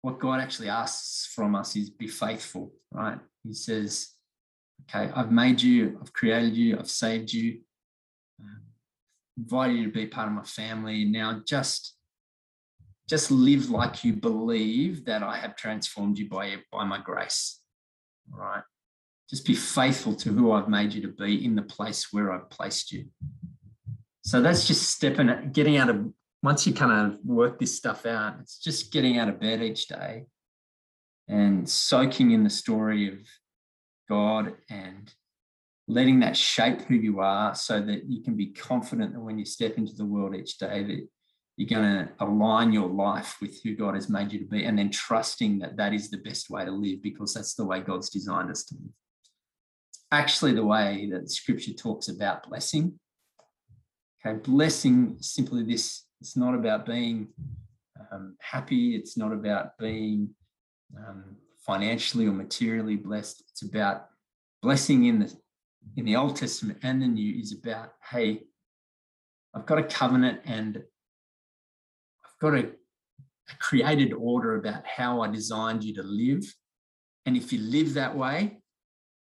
What 0.01 0.19
God 0.19 0.39
actually 0.39 0.69
asks 0.69 1.31
from 1.33 1.55
us 1.55 1.75
is 1.75 1.89
be 1.89 2.07
faithful, 2.07 2.71
right? 2.91 3.19
He 3.43 3.53
says, 3.53 4.11
okay, 4.83 5.11
I've 5.15 5.31
made 5.31 5.61
you, 5.61 5.97
I've 6.01 6.13
created 6.13 6.55
you, 6.55 6.77
I've 6.77 6.89
saved 6.89 7.33
you, 7.33 7.61
invited 9.39 9.77
you 9.77 9.85
to 9.85 9.91
be 9.91 10.05
part 10.05 10.27
of 10.27 10.33
my 10.33 10.43
family. 10.43 11.05
Now 11.05 11.41
just 11.45 11.95
just 13.09 13.31
live 13.31 13.71
like 13.71 14.03
you 14.03 14.13
believe 14.13 15.05
that 15.05 15.23
I 15.23 15.37
have 15.37 15.55
transformed 15.55 16.19
you 16.19 16.29
by, 16.29 16.57
by 16.71 16.85
my 16.85 17.01
grace. 17.01 17.59
All 18.31 18.39
right. 18.39 18.61
Just 19.27 19.47
be 19.47 19.55
faithful 19.55 20.13
to 20.17 20.29
who 20.29 20.51
I've 20.51 20.69
made 20.69 20.93
you 20.93 21.01
to 21.01 21.07
be 21.07 21.43
in 21.43 21.55
the 21.55 21.63
place 21.63 22.13
where 22.13 22.31
I've 22.31 22.51
placed 22.51 22.91
you. 22.91 23.05
So 24.21 24.41
that's 24.41 24.67
just 24.67 24.91
stepping, 24.91 25.49
getting 25.51 25.77
out 25.77 25.89
of, 25.89 26.07
once 26.43 26.67
you 26.67 26.73
kind 26.73 27.11
of 27.13 27.19
work 27.25 27.57
this 27.57 27.75
stuff 27.75 28.05
out, 28.05 28.35
it's 28.41 28.59
just 28.59 28.93
getting 28.93 29.17
out 29.17 29.27
of 29.27 29.39
bed 29.39 29.63
each 29.63 29.87
day 29.87 30.25
and 31.27 31.67
soaking 31.67 32.29
in 32.29 32.43
the 32.43 32.49
story 32.51 33.07
of 33.07 33.19
God 34.07 34.53
and 34.69 35.11
letting 35.89 36.19
that 36.19 36.37
shape 36.37 36.81
who 36.83 36.93
you 36.93 37.19
are 37.19 37.55
so 37.55 37.81
that 37.81 38.05
you 38.05 38.21
can 38.21 38.35
be 38.35 38.45
confident 38.45 39.11
that 39.11 39.19
when 39.19 39.39
you 39.39 39.43
step 39.43 39.75
into 39.77 39.95
the 39.95 40.05
world 40.05 40.35
each 40.35 40.59
day 40.59 40.83
that 40.83 41.07
you're 41.57 41.81
going 41.81 42.05
to 42.05 42.09
align 42.19 42.71
your 42.71 42.87
life 42.87 43.37
with 43.41 43.59
who 43.63 43.75
God 43.75 43.95
has 43.95 44.07
made 44.07 44.31
you 44.31 44.37
to 44.39 44.45
be 44.45 44.65
and 44.65 44.77
then 44.77 44.91
trusting 44.91 45.57
that 45.59 45.77
that 45.77 45.91
is 45.91 46.11
the 46.11 46.19
best 46.19 46.51
way 46.51 46.63
to 46.63 46.71
live 46.71 47.01
because 47.01 47.33
that's 47.33 47.55
the 47.55 47.65
way 47.65 47.79
God's 47.79 48.11
designed 48.11 48.51
us 48.51 48.65
to 48.65 48.75
live. 48.75 48.93
Actually 50.11 50.53
the 50.53 50.63
way 50.63 51.09
that 51.11 51.31
scripture 51.31 51.73
talks 51.73 52.07
about 52.07 52.47
blessing. 52.47 52.99
Okay, 54.25 54.37
blessing 54.37 55.17
simply 55.21 55.63
this 55.63 56.05
it's 56.21 56.37
not 56.37 56.53
about 56.53 56.85
being 56.85 57.29
um, 58.11 58.35
happy, 58.41 58.95
it's 58.95 59.17
not 59.17 59.31
about 59.31 59.77
being 59.79 60.29
um, 60.95 61.37
financially 61.65 62.27
or 62.27 62.33
materially 62.33 62.95
blessed, 62.95 63.43
it's 63.49 63.63
about 63.63 64.07
blessing 64.61 65.05
in 65.05 65.19
the 65.19 65.33
in 65.95 66.05
the 66.05 66.15
Old 66.15 66.35
Testament 66.35 66.79
and 66.83 67.01
the 67.01 67.07
New 67.07 67.39
is 67.39 67.53
about, 67.53 67.93
hey, 68.11 68.43
I've 69.55 69.65
got 69.65 69.79
a 69.79 69.83
covenant 69.83 70.41
and 70.45 70.77
I've 70.77 72.39
got 72.39 72.53
a, 72.55 72.67
a 72.67 73.55
created 73.59 74.13
order 74.13 74.55
about 74.55 74.85
how 74.85 75.21
I 75.21 75.27
designed 75.29 75.83
you 75.83 75.93
to 75.95 76.03
live. 76.03 76.43
And 77.25 77.35
if 77.35 77.51
you 77.51 77.59
live 77.59 77.93
that 77.95 78.15
way, 78.15 78.61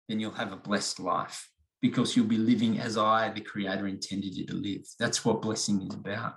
then 0.08 0.20
you'll 0.20 0.32
have 0.32 0.52
a 0.52 0.56
blessed 0.56 1.00
life 1.00 1.48
because 1.80 2.16
you'll 2.16 2.26
be 2.26 2.38
living 2.38 2.80
as 2.80 2.98
I, 2.98 3.30
the 3.30 3.40
Creator, 3.40 3.86
intended 3.86 4.34
you 4.34 4.46
to 4.46 4.54
live. 4.54 4.82
That's 4.98 5.24
what 5.24 5.42
blessing 5.42 5.82
is 5.82 5.94
about 5.94 6.34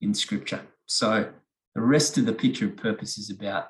in 0.00 0.14
Scripture. 0.14 0.62
So 0.86 1.32
the 1.74 1.80
rest 1.80 2.18
of 2.18 2.26
the 2.26 2.32
picture 2.32 2.66
of 2.66 2.76
purpose 2.76 3.18
is 3.18 3.30
about 3.30 3.68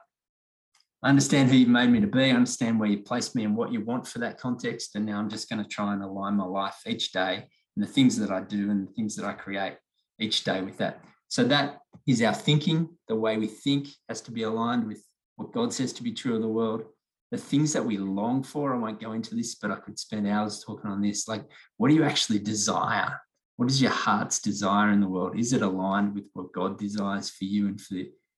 I 1.03 1.09
understand 1.09 1.51
who 1.51 1.57
you 1.57 1.67
made 1.67 1.91
me 1.91 2.01
to 2.01 2.07
be. 2.07 2.25
I 2.25 2.31
understand 2.31 2.81
where 2.81 2.89
you 2.89 2.99
placed 2.99 3.37
me 3.37 3.45
and 3.45 3.57
what 3.57 3.73
you 3.73 3.85
want 3.85 4.07
for 4.07 4.19
that 4.21 4.41
context. 4.41 4.97
And 4.97 5.07
now 5.07 5.19
I'm 5.19 5.29
just 5.29 5.49
going 5.49 5.63
to 5.63 5.69
try 5.69 5.93
and 5.93 6.03
align 6.03 6.37
my 6.37 6.45
life 6.45 6.77
each 6.87 7.13
day 7.13 7.47
and 7.77 7.85
the 7.85 7.91
things 7.91 8.19
that 8.19 8.31
I 8.31 8.41
do 8.41 8.71
and 8.71 8.89
the 8.89 8.93
things 8.93 9.15
that 9.17 9.27
I 9.27 9.33
create 9.33 9.77
each 10.19 10.45
day 10.45 10.63
with 10.63 10.79
that. 10.79 11.05
So 11.29 11.45
that 11.45 11.81
is 12.07 12.23
our 12.23 12.35
thinking. 12.35 12.89
The 13.09 13.17
way 13.17 13.37
we 13.37 13.47
think 13.47 13.89
has 14.09 14.21
to 14.23 14.33
be 14.33 14.45
aligned 14.45 14.87
with 14.87 15.05
what 15.37 15.53
God 15.53 15.73
says 15.73 15.93
to 15.95 16.03
be 16.03 16.13
true 16.13 16.37
of 16.37 16.43
the 16.43 16.49
world. 16.49 16.85
The 17.31 17.37
things 17.37 17.73
that 17.73 17.85
we 17.85 17.99
long 17.99 18.43
for, 18.43 18.73
I 18.73 18.79
won't 18.79 19.01
go 19.01 19.13
into 19.13 19.35
this, 19.35 19.57
but 19.57 19.71
I 19.71 19.77
could 19.77 19.99
spend 19.99 20.27
hours 20.27 20.63
talking 20.65 20.91
on 20.91 21.03
this. 21.03 21.29
Like, 21.29 21.45
what 21.77 21.89
do 21.89 21.95
you 21.95 22.05
actually 22.05 22.39
desire? 22.39 23.21
What 23.57 23.71
is 23.71 23.83
your 23.83 23.91
heart's 23.91 24.41
desire 24.41 24.91
in 24.93 25.01
the 25.01 25.09
world? 25.09 25.39
Is 25.39 25.53
it 25.53 25.63
aligned 25.63 26.15
with 26.15 26.25
what 26.35 26.53
God 26.53 26.79
desires 26.79 27.31
for 27.31 27.45
you 27.45 27.67
and 27.67 27.81
for, 27.81 27.97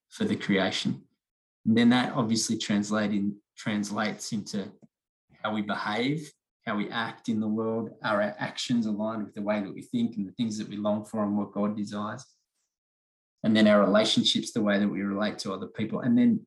for 0.09 0.25
the 0.25 0.37
creation? 0.37 1.03
And 1.69 1.77
then 1.77 1.91
that 1.91 2.15
obviously 2.15 2.57
translating 2.57 3.37
translates 3.55 4.33
into 4.33 4.73
how 5.43 5.53
we 5.53 5.61
behave, 5.61 6.33
how 6.65 6.77
we 6.77 6.89
act 6.89 7.29
in 7.29 7.41
the 7.41 7.49
world, 7.49 7.91
Are 8.03 8.23
our 8.23 8.35
actions 8.39 8.87
aligned 8.87 9.25
with 9.25 9.35
the 9.35 9.43
way 9.43 9.61
that 9.61 9.75
we 9.75 9.83
think 9.83 10.17
and 10.17 10.27
the 10.27 10.33
things 10.33 10.57
that 10.57 10.69
we 10.69 10.79
long 10.79 11.05
for 11.05 11.23
and 11.23 11.37
what 11.37 11.53
God 11.53 11.77
desires. 11.77 12.25
And 13.45 13.55
then 13.55 13.69
our 13.69 13.85
relationships, 13.85 14.53
the 14.53 14.63
way 14.63 14.79
that 14.79 14.89
we 14.89 15.03
relate 15.03 15.39
to 15.41 15.53
other 15.53 15.67
people. 15.67 16.01
And 16.01 16.17
then 16.17 16.47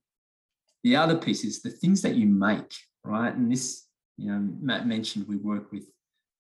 the 0.84 0.96
other 0.96 1.16
piece 1.16 1.44
is 1.44 1.62
the 1.62 1.70
things 1.70 2.02
that 2.02 2.16
you 2.16 2.26
make, 2.26 2.74
right? 3.04 3.34
And 3.34 3.52
this, 3.52 3.86
you 4.18 4.32
know, 4.32 4.50
Matt 4.60 4.88
mentioned 4.88 5.28
we 5.28 5.38
work 5.38 5.72
with 5.72 5.86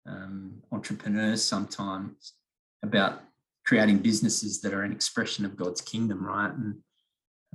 um, 0.07 0.55
entrepreneurs 0.71 1.43
sometimes 1.43 2.33
about 2.81 3.21
creating 3.63 3.99
businesses 3.99 4.59
that 4.61 4.73
are 4.73 4.81
an 4.81 4.91
expression 4.91 5.45
of 5.45 5.55
God's 5.55 5.81
kingdom, 5.81 6.25
right? 6.25 6.51
And 6.51 6.75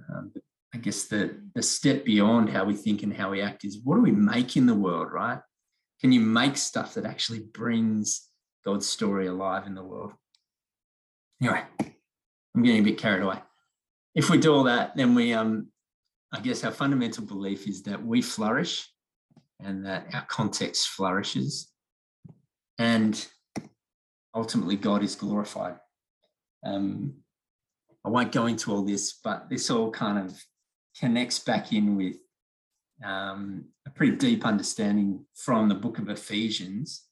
um, 0.09 0.33
I 0.77 0.79
guess 0.79 1.05
the 1.05 1.41
the 1.55 1.63
step 1.63 2.05
beyond 2.05 2.51
how 2.51 2.67
we 2.67 2.75
think 2.75 3.03
and 3.03 3.15
how 3.15 3.31
we 3.31 3.41
act 3.41 3.65
is 3.65 3.81
what 3.83 3.97
do 3.97 4.03
we 4.03 4.13
make 4.13 4.59
in 4.59 4.67
the 4.67 4.75
world, 4.75 5.11
right? 5.11 5.41
Can 6.03 6.13
you 6.13 6.21
make 6.21 6.59
stuff 6.59 6.93
that 6.95 7.07
actually 7.07 7.41
brings 7.41 8.29
God's 8.63 8.87
story 8.87 9.27
alive 9.27 9.67
in 9.67 9.75
the 9.75 9.83
world? 9.83 10.13
Anyway, 11.41 11.63
I'm 11.81 12.63
getting 12.63 12.83
a 12.83 12.85
bit 12.85 12.99
carried 12.99 13.23
away. 13.23 13.39
If 14.15 14.29
we 14.29 14.37
do 14.37 14.53
all 14.53 14.65
that, 14.65 14.95
then 14.97 15.15
we 15.15 15.33
um 15.33 15.69
I 16.31 16.41
guess 16.41 16.63
our 16.63 16.73
fundamental 16.73 17.25
belief 17.25 17.67
is 17.67 17.83
that 17.85 18.05
we 18.05 18.21
flourish 18.21 18.87
and 19.65 19.87
that 19.87 20.09
our 20.13 20.27
context 20.27 20.89
flourishes 20.89 21.73
and 22.79 23.27
ultimately 24.35 24.77
God 24.77 25.03
is 25.03 25.15
glorified. 25.15 25.77
Um, 26.63 27.15
I 28.05 28.11
won't 28.11 28.31
go 28.31 28.45
into 28.45 28.75
all 28.75 28.83
this, 28.83 29.19
but 29.25 29.49
this 29.49 29.71
all 29.71 29.91
kind 29.91 30.19
of 30.19 30.39
connects 30.99 31.39
back 31.39 31.73
in 31.73 31.97
with 31.97 32.17
um, 33.05 33.65
a 33.87 33.91
pretty 33.91 34.17
deep 34.17 34.47
understanding 34.47 35.25
from 35.35 35.69
the 35.69 35.75
book 35.75 35.99
of 35.99 36.09
Ephesians. 36.09 37.05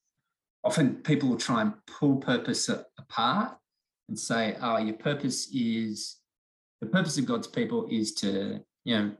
Often 0.63 1.03
people 1.03 1.29
will 1.29 1.37
try 1.37 1.63
and 1.63 1.75
pull 1.87 2.17
purpose 2.17 2.69
apart 2.69 3.57
and 4.09 4.19
say, 4.19 4.57
oh, 4.61 4.79
your 4.79 4.95
purpose 4.95 5.49
is 5.55 6.17
the 6.81 6.87
purpose 6.87 7.17
of 7.19 7.27
God's 7.27 7.47
people 7.47 7.87
is 7.91 8.13
to, 8.15 8.61
you 8.85 8.97
know, 8.97 9.13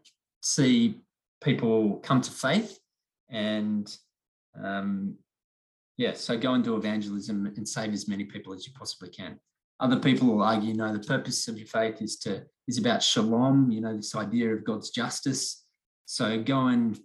see 0.43 1.01
people 1.43 1.97
come 2.03 2.21
to 2.21 2.31
faith 2.31 2.79
and 3.31 3.95
um, 4.63 5.17
yeah, 5.97 6.13
so 6.13 6.37
go 6.37 6.55
and 6.55 6.65
do 6.65 6.77
evangelism 6.77 7.47
and 7.57 7.69
save 7.69 7.93
as 7.93 8.09
many 8.09 8.25
people 8.25 8.53
as 8.53 8.67
you 8.67 8.73
possibly 8.77 9.11
can. 9.11 9.39
Other 9.81 9.99
people 9.99 10.29
will 10.29 10.43
argue, 10.43 10.75
know, 10.75 10.93
the 10.93 11.07
purpose 11.07 11.49
of 11.49 11.59
your 11.59 11.67
faith 11.67 12.01
is 12.01 12.17
to 12.21 12.45
is 12.67 12.79
about 12.79 13.03
shalom, 13.03 13.71
you 13.71 13.81
know, 13.81 13.95
this 13.95 14.15
idea 14.15 14.53
of 14.53 14.65
God's 14.65 14.91
justice. 14.91 15.65
So 16.07 16.43
go 16.43 16.69
and 16.69 16.99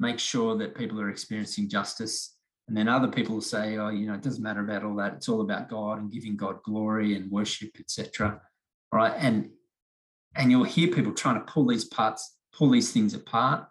make 0.00 0.18
sure 0.18 0.56
that 0.58 0.74
people 0.74 1.00
are 1.00 1.10
experiencing 1.10 1.68
justice. 1.68 2.36
And 2.68 2.76
then 2.76 2.88
other 2.88 3.08
people 3.08 3.34
will 3.34 3.42
say, 3.42 3.76
oh, 3.76 3.90
you 3.90 4.06
know, 4.06 4.14
it 4.14 4.22
doesn't 4.22 4.42
matter 4.42 4.60
about 4.60 4.84
all 4.84 4.96
that. 4.96 5.14
It's 5.14 5.28
all 5.28 5.42
about 5.42 5.68
God 5.68 5.98
and 5.98 6.12
giving 6.12 6.36
God 6.36 6.62
glory 6.62 7.14
and 7.14 7.30
worship, 7.30 7.70
etc. 7.78 8.40
Right. 8.92 9.14
And 9.16 9.50
and 10.34 10.50
you'll 10.50 10.64
hear 10.64 10.88
people 10.88 11.12
trying 11.12 11.34
to 11.34 11.52
pull 11.52 11.66
these 11.66 11.84
parts, 11.84 12.36
pull 12.56 12.70
these 12.70 12.92
things 12.92 13.12
apart. 13.14 13.66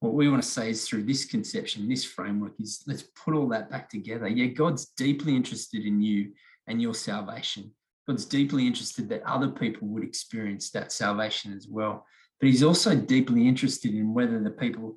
What 0.00 0.12
we 0.12 0.28
want 0.28 0.42
to 0.42 0.48
say 0.48 0.70
is 0.70 0.86
through 0.86 1.04
this 1.04 1.24
conception, 1.24 1.88
this 1.88 2.04
framework, 2.04 2.52
is 2.60 2.82
let's 2.86 3.04
put 3.24 3.34
all 3.34 3.48
that 3.48 3.70
back 3.70 3.88
together. 3.88 4.28
Yeah, 4.28 4.46
God's 4.46 4.86
deeply 4.96 5.34
interested 5.34 5.86
in 5.86 6.02
you 6.02 6.32
and 6.66 6.82
your 6.82 6.92
salvation. 6.92 7.72
God's 8.06 8.24
deeply 8.24 8.66
interested 8.66 9.08
that 9.08 9.22
other 9.22 9.48
people 9.48 9.88
would 9.88 10.04
experience 10.04 10.70
that 10.70 10.92
salvation 10.92 11.52
as 11.52 11.68
well. 11.68 12.06
But 12.40 12.48
He's 12.48 12.62
also 12.62 12.94
deeply 12.94 13.48
interested 13.48 13.94
in 13.94 14.12
whether 14.12 14.42
the 14.42 14.50
people 14.50 14.96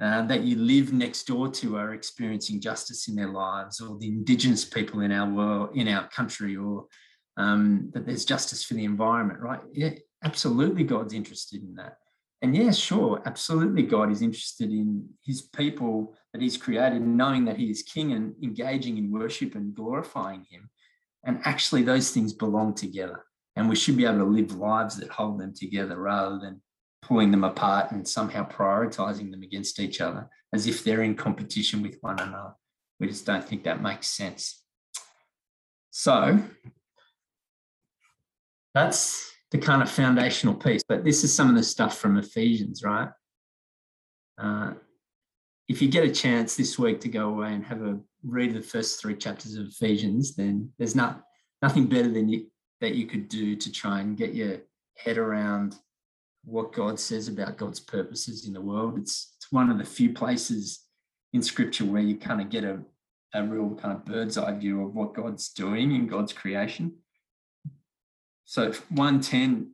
uh, 0.00 0.22
that 0.26 0.42
you 0.42 0.56
live 0.56 0.92
next 0.92 1.24
door 1.26 1.48
to 1.48 1.76
are 1.76 1.94
experiencing 1.94 2.60
justice 2.60 3.08
in 3.08 3.14
their 3.14 3.28
lives, 3.28 3.80
or 3.80 3.98
the 3.98 4.08
Indigenous 4.08 4.64
people 4.64 5.00
in 5.00 5.12
our 5.12 5.30
world, 5.30 5.76
in 5.76 5.86
our 5.86 6.08
country, 6.08 6.56
or 6.56 6.86
um, 7.36 7.90
that 7.94 8.06
there's 8.06 8.24
justice 8.24 8.64
for 8.64 8.74
the 8.74 8.84
environment, 8.84 9.40
right? 9.40 9.60
Yeah, 9.72 9.90
absolutely, 10.24 10.84
God's 10.84 11.14
interested 11.14 11.62
in 11.62 11.74
that. 11.76 11.98
And 12.40 12.56
yeah, 12.56 12.72
sure, 12.72 13.22
absolutely, 13.26 13.84
God 13.84 14.10
is 14.10 14.22
interested 14.22 14.70
in 14.70 15.08
His 15.24 15.42
people 15.42 16.16
that 16.32 16.42
He's 16.42 16.56
created, 16.56 17.02
knowing 17.02 17.44
that 17.44 17.56
He 17.56 17.70
is 17.70 17.82
King 17.82 18.12
and 18.12 18.34
engaging 18.42 18.98
in 18.98 19.12
worship 19.12 19.54
and 19.54 19.74
glorifying 19.74 20.44
Him. 20.50 20.68
And 21.24 21.40
actually, 21.44 21.82
those 21.82 22.10
things 22.10 22.32
belong 22.32 22.74
together. 22.74 23.24
And 23.56 23.68
we 23.68 23.76
should 23.76 23.96
be 23.96 24.06
able 24.06 24.18
to 24.18 24.24
live 24.24 24.56
lives 24.56 24.96
that 24.96 25.10
hold 25.10 25.38
them 25.38 25.52
together 25.54 25.96
rather 25.96 26.38
than 26.38 26.62
pulling 27.02 27.30
them 27.30 27.44
apart 27.44 27.90
and 27.90 28.06
somehow 28.06 28.48
prioritizing 28.48 29.30
them 29.30 29.42
against 29.42 29.78
each 29.80 30.00
other 30.00 30.28
as 30.52 30.66
if 30.66 30.84
they're 30.84 31.02
in 31.02 31.14
competition 31.14 31.82
with 31.82 31.98
one 32.00 32.18
another. 32.20 32.54
We 33.00 33.08
just 33.08 33.26
don't 33.26 33.44
think 33.44 33.64
that 33.64 33.82
makes 33.82 34.08
sense. 34.08 34.62
So 35.90 36.40
that's 38.74 39.30
the 39.50 39.58
kind 39.58 39.82
of 39.82 39.90
foundational 39.90 40.54
piece. 40.54 40.82
But 40.86 41.04
this 41.04 41.24
is 41.24 41.34
some 41.34 41.50
of 41.50 41.56
the 41.56 41.62
stuff 41.62 41.98
from 41.98 42.16
Ephesians, 42.16 42.82
right? 42.82 43.10
Uh, 44.38 44.72
if 45.72 45.80
you 45.80 45.88
get 45.88 46.04
a 46.04 46.12
chance 46.12 46.54
this 46.54 46.78
week 46.78 47.00
to 47.00 47.08
go 47.08 47.30
away 47.30 47.54
and 47.54 47.64
have 47.64 47.80
a 47.80 47.98
read 48.22 48.50
of 48.50 48.56
the 48.56 48.62
first 48.62 49.00
three 49.00 49.16
chapters 49.16 49.56
of 49.56 49.68
Ephesians, 49.68 50.36
then 50.36 50.70
there's 50.78 50.94
not 50.94 51.22
nothing 51.62 51.86
better 51.86 52.10
than 52.10 52.28
you 52.28 52.46
that 52.82 52.94
you 52.94 53.06
could 53.06 53.26
do 53.26 53.56
to 53.56 53.72
try 53.72 54.00
and 54.00 54.18
get 54.18 54.34
your 54.34 54.58
head 54.98 55.16
around 55.16 55.76
what 56.44 56.74
God 56.74 57.00
says 57.00 57.26
about 57.26 57.56
God's 57.56 57.80
purposes 57.80 58.46
in 58.46 58.52
the 58.52 58.60
world. 58.60 58.98
It's, 58.98 59.34
it's 59.38 59.50
one 59.50 59.70
of 59.70 59.78
the 59.78 59.84
few 59.84 60.12
places 60.12 60.84
in 61.32 61.42
scripture 61.42 61.86
where 61.86 62.02
you 62.02 62.16
kind 62.16 62.42
of 62.42 62.50
get 62.50 62.64
a, 62.64 62.80
a 63.32 63.42
real 63.42 63.74
kind 63.76 63.96
of 63.96 64.04
bird's 64.04 64.36
eye 64.36 64.52
view 64.52 64.84
of 64.84 64.94
what 64.94 65.14
God's 65.14 65.48
doing 65.54 65.94
in 65.94 66.06
God's 66.06 66.34
creation. 66.34 66.96
So 68.44 68.72
110, 68.90 69.70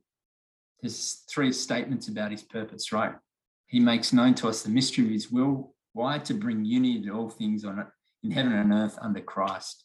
there's 0.80 1.24
three 1.28 1.50
statements 1.50 2.06
about 2.06 2.30
his 2.30 2.42
purpose, 2.42 2.92
right? 2.92 3.14
He 3.66 3.80
makes 3.80 4.12
known 4.12 4.34
to 4.36 4.48
us 4.48 4.62
the 4.62 4.70
mystery 4.70 5.06
of 5.06 5.10
his 5.10 5.32
will. 5.32 5.74
Why? 5.98 6.20
To 6.20 6.34
bring 6.34 6.64
unity 6.64 7.02
to 7.02 7.10
all 7.10 7.28
things 7.28 7.64
on 7.64 7.84
in 8.22 8.30
heaven 8.30 8.52
and 8.52 8.72
earth 8.72 8.96
under 9.02 9.20
Christ. 9.20 9.82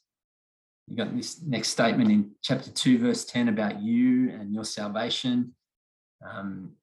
You 0.88 0.96
got 0.96 1.16
this 1.16 1.42
next 1.42 1.70
statement 1.70 2.12
in 2.12 2.30
chapter 2.44 2.70
2, 2.70 3.00
verse 3.00 3.26
10 3.26 3.50
about 3.50 3.82
you 3.82 4.30
and 4.30 4.54
your 4.54 4.64
salvation. 4.64 5.56
Um, 6.24 6.74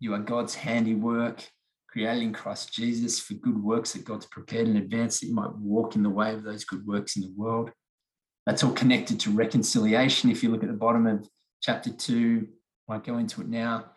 you 0.00 0.14
are 0.14 0.18
God's 0.18 0.56
handiwork, 0.56 1.48
created 1.88 2.24
in 2.24 2.32
Christ 2.32 2.74
Jesus 2.74 3.20
for 3.20 3.34
good 3.34 3.62
works 3.62 3.92
that 3.92 4.04
God's 4.04 4.26
prepared 4.26 4.66
in 4.66 4.78
advance 4.78 5.20
that 5.20 5.28
you 5.28 5.34
might 5.36 5.54
walk 5.54 5.94
in 5.94 6.02
the 6.02 6.10
way 6.10 6.34
of 6.34 6.42
those 6.42 6.64
good 6.64 6.84
works 6.88 7.14
in 7.14 7.22
the 7.22 7.34
world. 7.36 7.70
That's 8.46 8.64
all 8.64 8.72
connected 8.72 9.20
to 9.20 9.30
reconciliation. 9.30 10.28
If 10.28 10.42
you 10.42 10.48
look 10.48 10.64
at 10.64 10.70
the 10.70 10.76
bottom 10.76 11.06
of 11.06 11.24
chapter 11.62 11.92
2, 11.92 12.48
I 12.88 12.92
won't 12.92 13.04
go 13.04 13.18
into 13.18 13.42
it 13.42 13.48
now. 13.48 13.92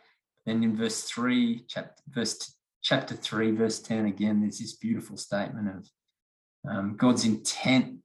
Then 0.45 0.63
in 0.63 0.77
verse 0.77 1.05
3, 1.05 1.65
chapter, 1.67 2.03
verse, 2.07 2.58
chapter 2.81 3.15
3, 3.15 3.51
verse 3.51 3.79
10, 3.79 4.05
again, 4.05 4.41
there's 4.41 4.59
this 4.59 4.75
beautiful 4.75 5.17
statement 5.17 5.69
of 5.69 5.89
um, 6.69 6.95
God's 6.97 7.25
intent 7.25 7.97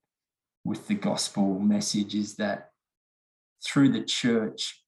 with 0.65 0.89
the 0.89 0.95
gospel 0.95 1.59
message 1.59 2.15
is 2.15 2.37
that 2.37 2.71
through 3.65 3.91
the 3.91 4.03
church, 4.03 4.83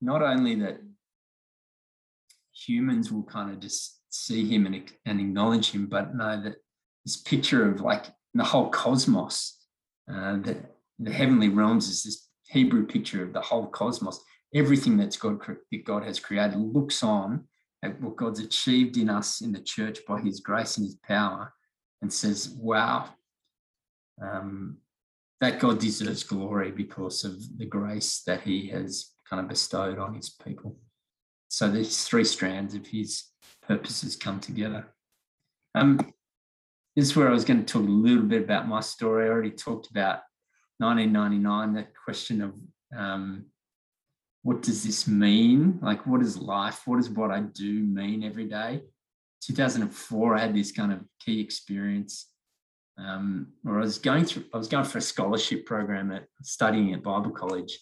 not 0.00 0.22
only 0.22 0.54
that 0.56 0.78
humans 2.52 3.10
will 3.10 3.24
kind 3.24 3.50
of 3.50 3.60
just 3.60 4.00
see 4.10 4.48
him 4.48 4.66
and, 4.66 4.92
and 5.06 5.20
acknowledge 5.20 5.70
him, 5.70 5.86
but 5.86 6.14
know 6.14 6.40
that 6.42 6.56
this 7.04 7.16
picture 7.16 7.70
of 7.70 7.80
like 7.80 8.06
the 8.34 8.44
whole 8.44 8.68
cosmos, 8.68 9.56
uh, 10.12 10.36
the, 10.36 10.56
the 10.98 11.12
heavenly 11.12 11.48
realms 11.48 11.88
is 11.88 12.02
this 12.02 12.28
Hebrew 12.46 12.86
picture 12.86 13.22
of 13.22 13.32
the 13.32 13.40
whole 13.40 13.66
cosmos. 13.66 14.20
Everything 14.54 14.96
that's 14.96 15.16
God 15.16 15.40
that 15.70 15.84
God 15.84 16.04
has 16.04 16.18
created 16.18 16.56
looks 16.56 17.02
on 17.02 17.44
at 17.82 18.00
what 18.00 18.16
God's 18.16 18.40
achieved 18.40 18.96
in 18.96 19.08
us 19.08 19.40
in 19.40 19.52
the 19.52 19.60
church 19.60 20.00
by 20.06 20.20
His 20.20 20.40
grace 20.40 20.76
and 20.76 20.86
His 20.86 20.96
power, 20.96 21.52
and 22.02 22.12
says, 22.12 22.48
"Wow, 22.48 23.10
um, 24.20 24.78
that 25.40 25.60
God 25.60 25.78
deserves 25.78 26.22
glory 26.22 26.70
because 26.70 27.24
of 27.24 27.58
the 27.58 27.66
grace 27.66 28.22
that 28.26 28.42
He 28.42 28.68
has 28.68 29.12
kind 29.28 29.40
of 29.40 29.48
bestowed 29.48 29.98
on 29.98 30.14
His 30.14 30.30
people." 30.30 30.76
So 31.48 31.70
these 31.70 32.04
three 32.04 32.24
strands 32.24 32.74
of 32.74 32.86
his 32.86 33.24
purposes 33.66 34.16
come 34.16 34.38
together. 34.38 34.86
Um, 35.74 35.96
this 36.94 37.06
is 37.06 37.16
where 37.16 37.28
I 37.28 37.32
was 37.32 37.44
going 37.44 37.64
to 37.64 37.72
talk 37.72 37.86
a 37.86 37.90
little 37.90 38.24
bit 38.24 38.42
about 38.42 38.68
my 38.68 38.80
story. 38.80 39.26
I 39.26 39.30
already 39.30 39.50
talked 39.50 39.90
about 39.90 40.20
1999, 40.78 41.74
that 41.74 41.92
question 42.04 42.42
of 42.42 42.54
um, 42.96 43.46
what 44.48 44.62
does 44.62 44.82
this 44.82 45.06
mean? 45.06 45.78
Like, 45.82 46.06
what 46.06 46.22
is 46.22 46.38
life? 46.38 46.80
What 46.86 46.96
does 46.96 47.10
what 47.10 47.30
I 47.30 47.40
do 47.40 47.82
mean 47.82 48.24
every 48.24 48.46
day? 48.46 48.80
2004, 49.42 50.34
I 50.34 50.40
had 50.40 50.54
this 50.54 50.72
kind 50.72 50.90
of 50.90 51.00
key 51.20 51.38
experience 51.38 52.30
um, 52.98 53.48
where 53.60 53.76
I 53.76 53.80
was 53.80 53.98
going 53.98 54.24
through, 54.24 54.44
I 54.54 54.56
was 54.56 54.66
going 54.66 54.86
for 54.86 54.96
a 54.96 55.02
scholarship 55.02 55.66
program 55.66 56.10
at 56.12 56.24
studying 56.42 56.94
at 56.94 57.02
Bible 57.02 57.30
college. 57.30 57.78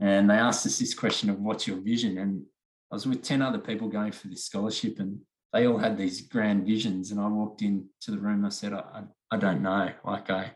And 0.00 0.28
they 0.28 0.34
asked 0.34 0.66
us 0.66 0.78
this 0.78 0.92
question 0.92 1.30
of 1.30 1.40
what's 1.40 1.66
your 1.66 1.78
vision? 1.78 2.18
And 2.18 2.42
I 2.90 2.96
was 2.96 3.06
with 3.06 3.22
10 3.22 3.40
other 3.40 3.58
people 3.58 3.88
going 3.88 4.12
for 4.12 4.28
this 4.28 4.44
scholarship 4.44 4.98
and 4.98 5.18
they 5.54 5.66
all 5.66 5.78
had 5.78 5.96
these 5.96 6.20
grand 6.20 6.66
visions. 6.66 7.10
And 7.10 7.22
I 7.22 7.26
walked 7.26 7.62
into 7.62 7.86
the 8.08 8.18
room. 8.18 8.44
I 8.44 8.50
said, 8.50 8.74
I, 8.74 9.04
I 9.30 9.38
don't 9.38 9.62
know. 9.62 9.90
Like 10.04 10.28
I, 10.28 10.52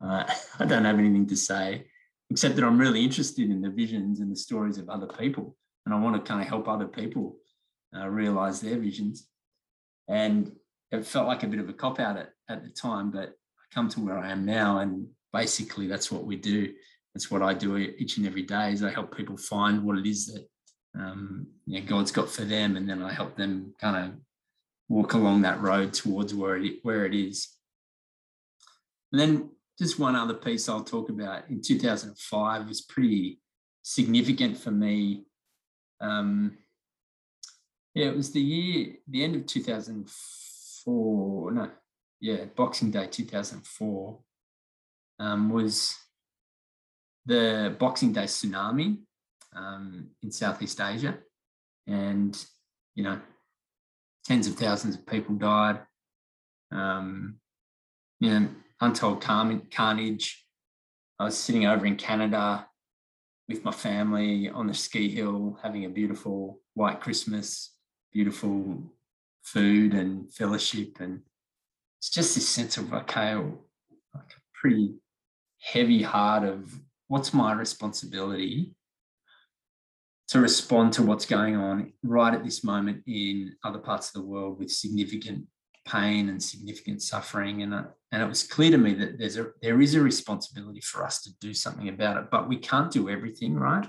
uh, 0.00 0.32
I 0.60 0.64
don't 0.64 0.84
have 0.84 1.00
anything 1.00 1.26
to 1.26 1.36
say, 1.36 1.86
except 2.30 2.56
that 2.56 2.64
I'm 2.64 2.78
really 2.78 3.02
interested 3.02 3.50
in 3.50 3.60
the 3.60 3.70
visions 3.70 4.20
and 4.20 4.30
the 4.30 4.36
stories 4.36 4.78
of 4.78 4.88
other 4.88 5.06
people. 5.06 5.56
And 5.84 5.94
I 5.94 5.98
want 5.98 6.16
to 6.16 6.28
kind 6.28 6.40
of 6.40 6.48
help 6.48 6.68
other 6.68 6.86
people 6.86 7.36
uh, 7.96 8.08
realize 8.08 8.60
their 8.60 8.78
visions. 8.78 9.26
And 10.08 10.52
it 10.92 11.06
felt 11.06 11.26
like 11.26 11.42
a 11.42 11.48
bit 11.48 11.60
of 11.60 11.68
a 11.68 11.72
cop 11.72 11.98
out 11.98 12.16
at, 12.16 12.30
at 12.48 12.62
the 12.62 12.70
time, 12.70 13.10
but 13.10 13.28
I 13.30 13.74
come 13.74 13.88
to 13.90 14.00
where 14.00 14.18
I 14.18 14.30
am 14.30 14.44
now. 14.44 14.78
And 14.78 15.08
basically, 15.32 15.86
that's 15.86 16.10
what 16.10 16.24
we 16.24 16.36
do. 16.36 16.72
That's 17.14 17.30
what 17.30 17.42
I 17.42 17.54
do 17.54 17.76
each 17.76 18.18
and 18.18 18.26
every 18.26 18.42
day 18.42 18.72
is 18.72 18.84
I 18.84 18.90
help 18.90 19.16
people 19.16 19.36
find 19.36 19.82
what 19.82 19.98
it 19.98 20.06
is 20.06 20.26
that 20.26 20.46
um, 20.94 21.46
you 21.66 21.80
know, 21.80 21.86
God's 21.86 22.12
got 22.12 22.28
for 22.28 22.42
them, 22.42 22.76
and 22.76 22.88
then 22.88 23.02
I 23.02 23.12
help 23.12 23.36
them 23.36 23.74
kind 23.80 23.96
of 23.96 24.18
walk 24.88 25.14
along 25.14 25.42
that 25.42 25.60
road 25.60 25.92
towards 25.92 26.34
where 26.34 26.56
it 26.56 26.78
where 26.82 27.06
it 27.06 27.14
is. 27.14 27.48
And 29.12 29.20
then 29.20 29.50
just 29.80 29.98
one 29.98 30.14
other 30.14 30.34
piece 30.34 30.68
I'll 30.68 30.84
talk 30.84 31.08
about 31.08 31.48
in 31.48 31.62
2005 31.62 32.68
was 32.68 32.82
pretty 32.82 33.40
significant 33.80 34.58
for 34.58 34.70
me. 34.70 35.24
Um, 36.02 36.58
yeah, 37.94 38.08
it 38.08 38.16
was 38.16 38.30
the 38.30 38.42
year, 38.42 38.96
the 39.08 39.24
end 39.24 39.36
of 39.36 39.46
2004. 39.46 41.52
No, 41.52 41.70
yeah, 42.20 42.44
Boxing 42.54 42.90
Day 42.90 43.06
2004 43.06 44.18
um, 45.18 45.48
was 45.48 45.96
the 47.24 47.74
Boxing 47.78 48.12
Day 48.12 48.24
tsunami 48.24 48.98
um, 49.56 50.10
in 50.22 50.30
Southeast 50.30 50.78
Asia. 50.78 51.16
And, 51.86 52.36
you 52.94 53.04
know, 53.04 53.18
tens 54.26 54.46
of 54.46 54.56
thousands 54.56 54.96
of 54.96 55.06
people 55.06 55.36
died. 55.36 55.80
Um, 56.70 57.36
you 58.20 58.28
know, 58.28 58.48
untold 58.80 59.20
carnage. 59.20 60.44
I 61.18 61.24
was 61.24 61.36
sitting 61.36 61.66
over 61.66 61.84
in 61.84 61.96
Canada 61.96 62.66
with 63.48 63.64
my 63.64 63.72
family 63.72 64.48
on 64.48 64.68
the 64.68 64.74
ski 64.74 65.10
hill, 65.10 65.58
having 65.62 65.84
a 65.84 65.90
beautiful 65.90 66.60
white 66.74 67.00
Christmas, 67.00 67.74
beautiful 68.12 68.82
food 69.42 69.92
and 69.92 70.32
fellowship. 70.32 70.98
And 71.00 71.20
it's 71.98 72.10
just 72.10 72.34
this 72.34 72.48
sense 72.48 72.76
of, 72.78 72.92
okay, 72.92 73.34
like 73.34 73.44
a 74.14 74.40
pretty 74.54 74.94
heavy 75.60 76.02
heart 76.02 76.44
of 76.44 76.78
what's 77.08 77.34
my 77.34 77.52
responsibility 77.52 78.74
to 80.28 80.40
respond 80.40 80.92
to 80.92 81.02
what's 81.02 81.26
going 81.26 81.56
on 81.56 81.92
right 82.04 82.32
at 82.32 82.44
this 82.44 82.62
moment 82.62 83.02
in 83.06 83.56
other 83.64 83.80
parts 83.80 84.08
of 84.08 84.14
the 84.14 84.28
world 84.28 84.60
with 84.60 84.70
significant 84.70 85.44
pain 85.86 86.28
and 86.28 86.40
significant 86.40 87.02
suffering. 87.02 87.62
And, 87.62 87.74
and 88.12 88.22
it 88.22 88.28
was 88.28 88.42
clear 88.42 88.70
to 88.70 88.78
me 88.78 88.94
that 88.94 89.18
there's 89.18 89.36
a, 89.36 89.48
there 89.62 89.80
is 89.80 89.94
a 89.94 90.00
responsibility 90.00 90.80
for 90.80 91.04
us 91.04 91.22
to 91.22 91.30
do 91.40 91.54
something 91.54 91.88
about 91.88 92.16
it, 92.16 92.30
but 92.30 92.48
we 92.48 92.56
can't 92.56 92.90
do 92.90 93.08
everything, 93.08 93.54
right? 93.54 93.88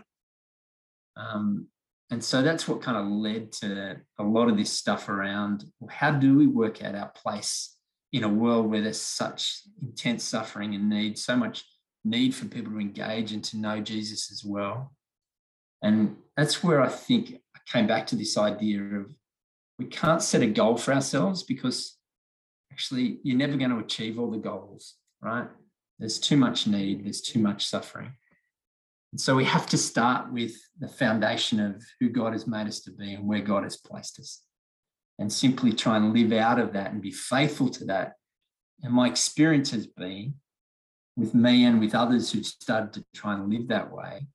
Um, 1.18 1.68
and 2.12 2.24
so 2.24 2.42
that's 2.42 2.68
what 2.68 2.82
kind 2.82 2.98
of 2.98 3.08
led 3.08 3.52
to 3.54 3.98
a 4.20 4.24
lot 4.24 4.50
of 4.50 4.58
this 4.58 4.72
stuff 4.72 5.10
around 5.10 5.66
how 5.90 6.12
do 6.12 6.38
we 6.38 6.46
work 6.46 6.84
out 6.84 6.94
our 6.94 7.10
place 7.10 7.76
in 8.12 8.24
a 8.24 8.30
world 8.30 8.70
where 8.70 8.82
there's 8.82 9.00
such 9.00 9.62
intense 9.82 10.24
suffering 10.24 10.76
and 10.76 10.90
need, 10.90 11.18
so 11.18 11.36
much 11.36 11.64
need 12.04 12.36
for 12.36 12.46
people 12.46 12.74
to 12.74 12.80
engage 12.80 13.32
and 13.32 13.44
to 13.46 13.58
know 13.58 13.80
Jesus 13.80 14.32
as 14.32 14.44
well. 14.44 14.92
And 15.82 16.18
that's 16.36 16.64
where 16.64 16.82
I 16.82 16.90
think 16.90 17.40
I 17.56 17.60
came 17.66 17.88
back 17.88 18.08
to 18.08 18.16
this 18.16 18.38
idea 18.38 18.82
of 18.84 19.06
we 19.80 19.86
can't 19.86 20.22
set 20.22 20.44
a 20.44 20.48
goal 20.48 20.78
for 20.78 20.94
ourselves 20.94 21.44
because 21.44 21.98
actually 22.72 23.20
you're 23.24 23.38
never 23.38 23.58
going 23.58 23.72
to 23.72 23.80
achieve 23.80 24.20
all 24.20 24.32
the 24.32 24.38
goals, 24.38 24.96
right? 25.22 25.48
There's 26.00 26.20
too 26.20 26.38
much 26.38 26.68
need, 26.68 27.06
there's 27.06 27.22
too 27.22 27.40
much 27.40 27.68
suffering. 27.68 28.14
And 29.12 29.20
so 29.20 29.36
we 29.36 29.44
have 29.46 29.68
to 29.68 29.78
start 29.78 30.32
with 30.32 30.54
the 30.80 30.88
foundation 30.88 31.60
of 31.60 31.84
who 32.00 32.10
God 32.10 32.32
has 32.34 32.48
made 32.48 32.68
us 32.68 32.80
to 32.82 32.92
be 32.92 33.14
and 33.14 33.28
where 33.28 33.42
God 33.42 33.64
has 33.64 33.78
placed 33.78 34.20
us. 34.20 34.42
And 35.20 35.32
simply 35.32 35.74
try 35.74 35.98
and 35.98 36.14
live 36.14 36.32
out 36.32 36.58
of 36.58 36.74
that 36.74 36.92
and 36.92 37.02
be 37.02 37.12
faithful 37.12 37.70
to 37.70 37.86
that. 37.86 38.14
And 38.82 38.92
my 38.92 39.08
experience 39.08 39.70
has 39.72 39.86
been 39.86 40.36
with 41.16 41.36
me 41.36 41.66
and 41.66 41.80
with 41.80 41.94
others 41.94 42.32
who've 42.32 42.46
started 42.46 42.94
to 42.94 43.06
try 43.14 43.36
and 43.36 43.52
live 43.52 43.68
that 43.68 43.92
way, 43.92 44.26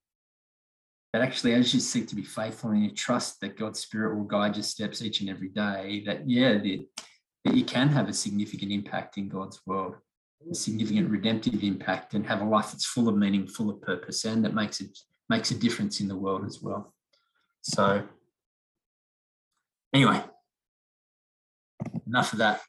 that 1.13 1.23
actually, 1.23 1.55
as 1.55 1.73
you 1.75 1.81
seek 1.81 2.07
to 2.09 2.15
be 2.15 2.23
faithful 2.23 2.71
and 2.71 2.85
you 2.85 2.91
trust 2.91 3.41
that 3.41 3.59
God's 3.59 3.81
Spirit 3.81 4.17
will 4.17 4.25
guide 4.25 4.55
your 4.55 4.63
steps 4.63 5.03
each 5.03 5.21
and 5.21 5.31
every 5.31 5.49
day, 5.49 6.05
that, 6.07 6.29
yeah, 6.29 6.53
that, 6.53 6.87
you 7.55 7.65
can 7.65 7.89
have 7.89 8.09
a 8.09 8.13
significant 8.13 8.73
impact 8.73 9.19
in 9.19 9.29
God's 9.29 9.61
world, 9.67 9.97
a 10.51 10.55
significant 10.55 11.11
redemptive 11.11 11.63
impact, 11.63 12.15
and 12.15 12.27
have 12.27 12.41
a 12.41 12.45
life 12.45 12.73
that's 12.73 12.87
full 12.87 13.09
of 13.09 13.17
meaning, 13.17 13.47
full 13.47 13.71
of 13.71 13.81
purpose, 13.83 14.25
and 14.25 14.45
that 14.45 14.55
makes 14.55 14.81
it 14.81 14.99
makes 15.29 15.51
a 15.51 15.55
difference 15.55 16.01
in 16.01 16.09
the 16.09 16.17
world 16.17 16.45
as 16.47 16.63
well. 16.63 16.95
So, 17.63 18.07
anyway, 19.93 20.23
enough 22.07 22.33
of 22.33 22.39
that. 22.39 22.61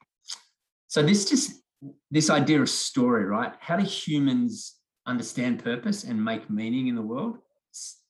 So 0.87 1.03
this 1.03 1.29
just 1.29 1.61
this 2.09 2.29
idea 2.29 2.61
of 2.61 2.69
story, 2.69 3.25
right? 3.25 3.53
How 3.59 3.77
do 3.77 3.83
humans 3.83 4.75
understand 5.05 5.63
purpose 5.63 6.03
and 6.03 6.23
make 6.23 6.49
meaning 6.49 6.87
in 6.87 6.95
the 6.95 7.01
world? 7.01 7.37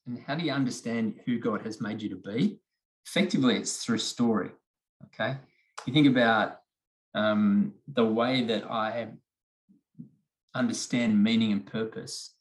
and 0.08 0.18
how 0.26 0.34
do 0.34 0.44
you 0.44 0.52
understand 0.52 1.20
who 1.26 1.38
God 1.38 1.62
has 1.62 1.80
made 1.80 2.00
you 2.00 2.08
to 2.08 2.16
be? 2.16 2.58
Effectively, 3.06 3.56
it's 3.56 3.84
through 3.84 3.98
story. 3.98 4.50
Okay. 5.06 5.36
You 5.86 5.92
think 5.92 6.06
about 6.06 6.60
um, 7.14 7.72
the 7.86 8.04
way 8.04 8.44
that 8.44 8.70
I 8.70 9.08
understand 10.54 11.22
meaning 11.22 11.52
and 11.52 11.66
purpose. 11.66 12.34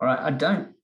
All 0.00 0.06
right. 0.06 0.18
I 0.18 0.30
don't, 0.30 0.74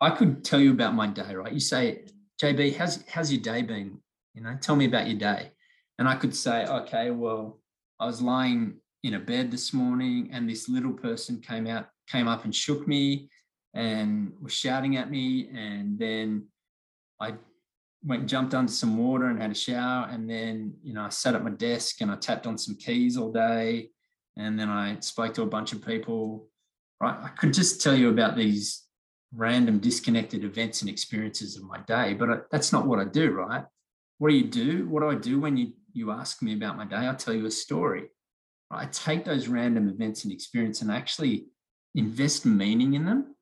I 0.00 0.10
could 0.10 0.44
tell 0.44 0.60
you 0.60 0.72
about 0.72 0.94
my 0.94 1.06
day, 1.06 1.34
right? 1.34 1.52
You 1.52 1.60
say, 1.60 2.04
JB, 2.42 2.76
how's, 2.76 3.02
how's 3.08 3.32
your 3.32 3.40
day 3.40 3.62
been? 3.62 3.98
You 4.34 4.42
know, 4.42 4.56
tell 4.60 4.76
me 4.76 4.86
about 4.86 5.08
your 5.08 5.18
day. 5.18 5.50
And 5.98 6.08
I 6.08 6.14
could 6.14 6.34
say, 6.34 6.66
okay, 6.66 7.10
well, 7.10 7.60
I 7.98 8.06
was 8.06 8.20
lying 8.20 8.74
in 9.02 9.14
a 9.14 9.18
bed 9.18 9.50
this 9.50 9.72
morning 9.72 10.30
and 10.32 10.48
this 10.48 10.68
little 10.68 10.92
person 10.92 11.40
came 11.40 11.66
out, 11.66 11.88
came 12.08 12.28
up 12.28 12.44
and 12.44 12.54
shook 12.54 12.86
me 12.86 13.30
and 13.74 14.32
was 14.40 14.52
shouting 14.52 14.96
at 14.96 15.10
me. 15.10 15.48
And 15.54 15.98
then 15.98 16.46
I 17.20 17.34
went 18.04 18.26
jumped 18.26 18.54
under 18.54 18.70
some 18.70 18.96
water 18.96 19.26
and 19.26 19.40
had 19.40 19.50
a 19.50 19.54
shower. 19.54 20.08
And 20.10 20.28
then, 20.28 20.74
you 20.82 20.94
know, 20.94 21.02
I 21.02 21.08
sat 21.08 21.34
at 21.34 21.44
my 21.44 21.50
desk 21.50 22.00
and 22.00 22.10
I 22.10 22.16
tapped 22.16 22.46
on 22.46 22.58
some 22.58 22.76
keys 22.76 23.16
all 23.16 23.32
day. 23.32 23.90
And 24.36 24.58
then 24.58 24.68
I 24.68 25.00
spoke 25.00 25.34
to 25.34 25.42
a 25.42 25.46
bunch 25.46 25.72
of 25.72 25.84
people. 25.84 26.48
Right. 27.00 27.16
I 27.20 27.28
could 27.28 27.52
just 27.52 27.82
tell 27.82 27.94
you 27.94 28.08
about 28.10 28.36
these 28.36 28.84
random 29.34 29.78
disconnected 29.78 30.44
events 30.44 30.80
and 30.80 30.90
experiences 30.90 31.56
of 31.56 31.64
my 31.64 31.78
day, 31.80 32.14
but 32.14 32.30
I, 32.30 32.36
that's 32.50 32.72
not 32.72 32.86
what 32.86 32.98
I 32.98 33.04
do, 33.04 33.32
right? 33.32 33.64
What 34.18 34.30
do 34.30 34.34
you 34.34 34.46
do? 34.46 34.88
What 34.88 35.00
do 35.00 35.10
I 35.10 35.14
do 35.14 35.40
when 35.40 35.56
you, 35.56 35.72
you 35.92 36.10
ask 36.10 36.42
me 36.42 36.54
about 36.54 36.76
my 36.76 36.86
day? 36.86 37.08
I 37.08 37.14
tell 37.14 37.34
you 37.34 37.44
a 37.44 37.50
story. 37.50 38.04
I 38.70 38.86
take 38.86 39.24
those 39.24 39.48
random 39.48 39.88
events 39.88 40.24
and 40.24 40.32
experience 40.32 40.80
and 40.80 40.90
actually 40.90 41.46
invest 41.94 42.46
meaning 42.46 42.94
in 42.94 43.04
them 43.04 43.35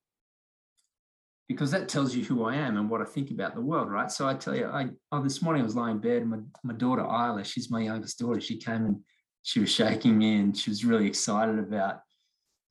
because 1.48 1.70
that 1.70 1.88
tells 1.88 2.14
you 2.14 2.24
who 2.24 2.44
I 2.44 2.56
am 2.56 2.76
and 2.76 2.88
what 2.88 3.02
I 3.02 3.04
think 3.04 3.30
about 3.30 3.54
the 3.54 3.60
world, 3.60 3.90
right? 3.90 4.10
So 4.10 4.26
I 4.26 4.34
tell 4.34 4.56
you, 4.56 4.66
I 4.66 4.88
oh, 5.12 5.22
this 5.22 5.42
morning 5.42 5.62
I 5.62 5.64
was 5.64 5.76
lying 5.76 5.96
in 5.96 6.00
bed 6.00 6.22
and 6.22 6.30
my, 6.30 6.38
my 6.62 6.74
daughter 6.74 7.02
Isla, 7.02 7.44
she's 7.44 7.70
my 7.70 7.82
youngest 7.82 8.18
daughter, 8.18 8.40
she 8.40 8.56
came 8.56 8.86
and 8.86 9.00
she 9.42 9.60
was 9.60 9.70
shaking 9.70 10.16
me 10.16 10.36
and 10.36 10.56
she 10.56 10.70
was 10.70 10.84
really 10.84 11.06
excited 11.06 11.58
about, 11.58 12.00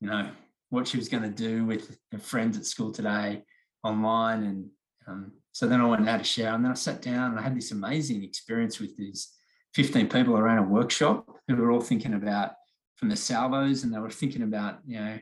you 0.00 0.08
know, 0.08 0.28
what 0.70 0.88
she 0.88 0.96
was 0.96 1.08
going 1.08 1.22
to 1.22 1.28
do 1.30 1.64
with 1.64 1.96
her 2.10 2.18
friends 2.18 2.58
at 2.58 2.66
school 2.66 2.90
today 2.90 3.44
online. 3.84 4.42
And 4.42 4.66
um, 5.06 5.32
so 5.52 5.68
then 5.68 5.80
I 5.80 5.86
went 5.86 6.00
and 6.00 6.08
had 6.08 6.20
a 6.20 6.24
shower 6.24 6.54
and 6.54 6.64
then 6.64 6.72
I 6.72 6.74
sat 6.74 7.00
down 7.00 7.30
and 7.30 7.38
I 7.38 7.42
had 7.42 7.56
this 7.56 7.70
amazing 7.70 8.24
experience 8.24 8.80
with 8.80 8.96
these 8.96 9.30
15 9.74 10.08
people 10.08 10.36
around 10.36 10.58
a 10.58 10.62
workshop 10.62 11.26
who 11.46 11.54
were 11.54 11.70
all 11.70 11.80
thinking 11.80 12.14
about 12.14 12.52
from 12.96 13.08
the 13.08 13.16
salvos 13.16 13.84
and 13.84 13.94
they 13.94 13.98
were 13.98 14.10
thinking 14.10 14.42
about, 14.42 14.78
you 14.84 14.98
know, 14.98 15.18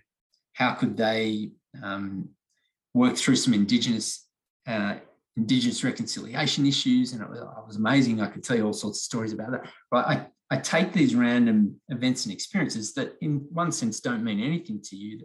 how 0.55 0.73
could 0.75 0.97
they 0.97 1.51
um, 1.83 2.31
worked 2.95 3.19
through 3.19 3.37
some 3.37 3.55
indigenous 3.55 4.27
uh, 4.67 4.97
indigenous 5.37 5.83
reconciliation 5.83 6.67
issues, 6.67 7.13
and 7.13 7.23
it 7.23 7.29
was, 7.29 7.41
it 7.41 7.67
was, 7.67 7.77
amazing. 7.77 8.21
I 8.21 8.29
could 8.29 8.45
tell 8.45 8.57
you 8.57 8.67
all 8.67 8.73
sorts 8.73 8.99
of 8.99 9.03
stories 9.03 9.33
about 9.33 9.53
that. 9.53 9.69
But 9.91 10.07
I, 10.07 10.27
I 10.51 10.59
take 10.59 10.93
these 10.93 11.15
random 11.15 11.81
events 11.89 12.27
and 12.27 12.33
experiences 12.33 12.93
that, 12.95 13.17
in 13.21 13.47
one 13.51 13.73
sense, 13.73 14.01
don't 14.01 14.23
mean 14.23 14.41
anything 14.41 14.81
to 14.85 14.97
you, 14.97 15.21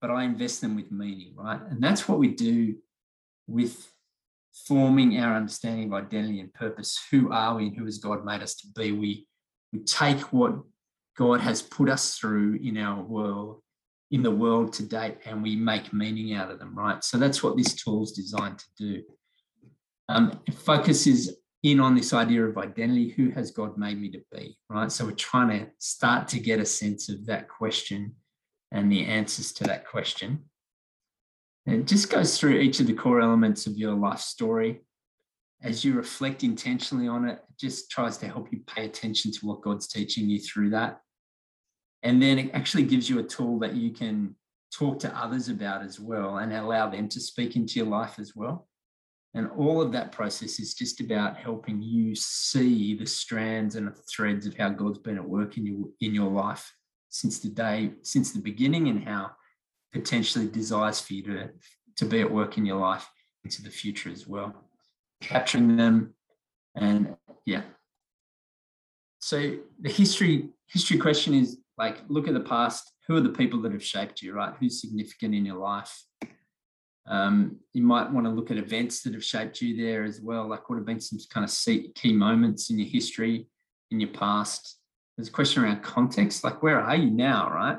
but 0.00 0.10
I 0.10 0.24
invest 0.24 0.60
them 0.60 0.76
with 0.76 0.92
meaning, 0.92 1.34
right? 1.34 1.60
And 1.70 1.82
that's 1.82 2.08
what 2.08 2.18
we 2.18 2.28
do 2.28 2.76
with 3.46 3.90
forming 4.66 5.18
our 5.18 5.34
understanding 5.34 5.86
of 5.86 6.04
identity 6.04 6.40
and 6.40 6.52
purpose. 6.52 7.00
Who 7.10 7.32
are 7.32 7.56
we, 7.56 7.68
and 7.68 7.76
who 7.76 7.86
has 7.86 7.98
God 7.98 8.24
made 8.24 8.42
us 8.42 8.54
to 8.56 8.66
be? 8.76 8.92
We 8.92 9.26
we 9.72 9.80
take 9.80 10.32
what 10.32 10.54
God 11.16 11.40
has 11.40 11.60
put 11.62 11.88
us 11.88 12.16
through 12.16 12.58
in 12.62 12.78
our 12.78 13.02
world 13.02 13.60
in 14.10 14.22
the 14.22 14.30
world 14.30 14.72
to 14.72 14.82
date 14.82 15.18
and 15.26 15.42
we 15.42 15.54
make 15.54 15.92
meaning 15.92 16.34
out 16.34 16.50
of 16.50 16.58
them, 16.58 16.74
right? 16.74 17.04
So 17.04 17.18
that's 17.18 17.42
what 17.42 17.56
this 17.56 17.74
tool 17.74 18.02
is 18.02 18.12
designed 18.12 18.58
to 18.58 18.66
do. 18.76 19.02
Um, 20.08 20.40
it 20.46 20.54
focuses 20.54 21.36
in 21.62 21.80
on 21.80 21.94
this 21.94 22.14
idea 22.14 22.44
of 22.46 22.56
identity 22.56 23.10
who 23.10 23.30
has 23.30 23.50
God 23.50 23.76
made 23.76 24.00
me 24.00 24.10
to 24.10 24.22
be, 24.32 24.56
right? 24.70 24.90
So 24.90 25.04
we're 25.04 25.12
trying 25.12 25.50
to 25.50 25.70
start 25.78 26.28
to 26.28 26.40
get 26.40 26.60
a 26.60 26.64
sense 26.64 27.08
of 27.08 27.26
that 27.26 27.48
question 27.48 28.14
and 28.72 28.90
the 28.90 29.04
answers 29.04 29.52
to 29.54 29.64
that 29.64 29.86
question. 29.86 30.44
And 31.66 31.80
it 31.80 31.86
just 31.86 32.10
goes 32.10 32.38
through 32.38 32.58
each 32.58 32.80
of 32.80 32.86
the 32.86 32.94
core 32.94 33.20
elements 33.20 33.66
of 33.66 33.76
your 33.76 33.92
life 33.92 34.20
story. 34.20 34.80
As 35.62 35.84
you 35.84 35.92
reflect 35.94 36.44
intentionally 36.44 37.08
on 37.08 37.28
it, 37.28 37.32
it 37.32 37.58
just 37.58 37.90
tries 37.90 38.16
to 38.18 38.28
help 38.28 38.50
you 38.52 38.60
pay 38.66 38.86
attention 38.86 39.32
to 39.32 39.46
what 39.46 39.60
God's 39.60 39.88
teaching 39.88 40.30
you 40.30 40.38
through 40.38 40.70
that 40.70 41.00
and 42.02 42.22
then 42.22 42.38
it 42.38 42.50
actually 42.54 42.84
gives 42.84 43.08
you 43.08 43.18
a 43.18 43.24
tool 43.24 43.58
that 43.58 43.74
you 43.74 43.90
can 43.90 44.34
talk 44.72 44.98
to 45.00 45.16
others 45.16 45.48
about 45.48 45.82
as 45.82 45.98
well 45.98 46.38
and 46.38 46.52
allow 46.52 46.88
them 46.88 47.08
to 47.08 47.20
speak 47.20 47.56
into 47.56 47.78
your 47.78 47.88
life 47.88 48.18
as 48.18 48.36
well. 48.36 48.68
And 49.34 49.50
all 49.56 49.80
of 49.80 49.92
that 49.92 50.12
process 50.12 50.58
is 50.58 50.74
just 50.74 51.00
about 51.00 51.36
helping 51.36 51.82
you 51.82 52.14
see 52.14 52.96
the 52.96 53.06
strands 53.06 53.76
and 53.76 53.86
the 53.86 54.02
threads 54.12 54.46
of 54.46 54.56
how 54.56 54.70
God's 54.70 54.98
been 54.98 55.18
at 55.18 55.28
work 55.28 55.58
in 55.58 55.66
your 55.66 55.88
in 56.00 56.14
your 56.14 56.30
life 56.30 56.72
since 57.10 57.38
the 57.38 57.48
day, 57.48 57.92
since 58.02 58.32
the 58.32 58.40
beginning, 58.40 58.88
and 58.88 59.04
how 59.04 59.30
potentially 59.92 60.46
desires 60.46 61.00
for 61.00 61.14
you 61.14 61.22
to, 61.22 61.50
to 61.96 62.04
be 62.04 62.20
at 62.20 62.30
work 62.30 62.58
in 62.58 62.66
your 62.66 62.78
life 62.78 63.08
into 63.44 63.62
the 63.62 63.70
future 63.70 64.10
as 64.10 64.26
well. 64.26 64.54
Capturing 65.20 65.76
them 65.76 66.14
and 66.74 67.16
yeah. 67.44 67.62
So 69.20 69.56
the 69.80 69.90
history 69.90 70.48
history 70.68 70.98
question 70.98 71.34
is 71.34 71.58
like 71.78 71.98
look 72.08 72.28
at 72.28 72.34
the 72.34 72.40
past. 72.40 72.92
Who 73.06 73.16
are 73.16 73.20
the 73.20 73.30
people 73.30 73.62
that 73.62 73.72
have 73.72 73.84
shaped 73.84 74.20
you 74.20 74.34
right? 74.34 74.54
Who's 74.58 74.80
significant 74.80 75.34
in 75.34 75.46
your 75.46 75.56
life? 75.56 76.02
Um, 77.06 77.56
you 77.72 77.82
might 77.82 78.10
want 78.10 78.26
to 78.26 78.30
look 78.30 78.50
at 78.50 78.58
events 78.58 79.02
that 79.02 79.14
have 79.14 79.24
shaped 79.24 79.62
you 79.62 79.74
there 79.82 80.04
as 80.04 80.20
well. 80.20 80.46
Like 80.46 80.68
what 80.68 80.76
have 80.76 80.84
been 80.84 81.00
some 81.00 81.18
kind 81.30 81.44
of 81.48 81.94
key 81.94 82.12
moments 82.12 82.68
in 82.68 82.78
your 82.78 82.88
history 82.88 83.46
in 83.90 84.00
your 84.00 84.10
past? 84.10 84.78
There's 85.16 85.28
a 85.28 85.32
question 85.32 85.64
around 85.64 85.82
context. 85.82 86.44
Like 86.44 86.62
where 86.62 86.80
are 86.80 86.96
you 86.96 87.10
now 87.10 87.50
right? 87.50 87.78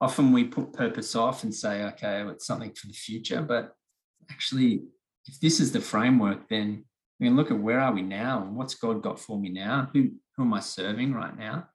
Often 0.00 0.32
we 0.32 0.44
put 0.44 0.72
purpose 0.72 1.16
off 1.16 1.42
and 1.42 1.54
say 1.54 1.82
okay 1.84 2.22
well, 2.22 2.34
it's 2.34 2.46
something 2.46 2.72
for 2.72 2.86
the 2.86 2.92
future 2.92 3.42
but 3.42 3.74
actually, 4.30 4.82
if 5.26 5.38
this 5.40 5.60
is 5.60 5.72
the 5.72 5.80
framework, 5.80 6.48
then 6.48 6.84
we 7.18 7.26
can 7.26 7.36
look 7.36 7.50
at 7.50 7.58
where 7.58 7.80
are 7.80 7.92
we 7.92 8.02
now 8.02 8.42
and 8.42 8.56
what's 8.56 8.74
God 8.74 9.02
got 9.02 9.18
for 9.18 9.38
me 9.38 9.50
now? 9.50 9.90
Who, 9.92 10.10
who 10.36 10.44
am 10.44 10.54
I 10.54 10.60
serving 10.60 11.12
right 11.12 11.36
now? 11.36 11.68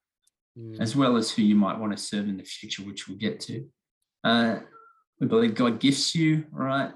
Mm. 0.58 0.80
As 0.80 0.96
well 0.96 1.18
as 1.18 1.32
who 1.32 1.42
you 1.42 1.56
might 1.56 1.78
want 1.78 1.96
to 1.96 2.02
serve 2.02 2.30
in 2.30 2.38
the 2.38 2.44
future, 2.44 2.84
which 2.84 3.08
we'll 3.08 3.18
get 3.18 3.40
to. 3.42 3.66
Uh, 4.24 4.60
we 5.20 5.28
believe 5.28 5.56
God 5.56 5.80
gifts 5.80 6.16
you, 6.16 6.46
right? 6.52 6.92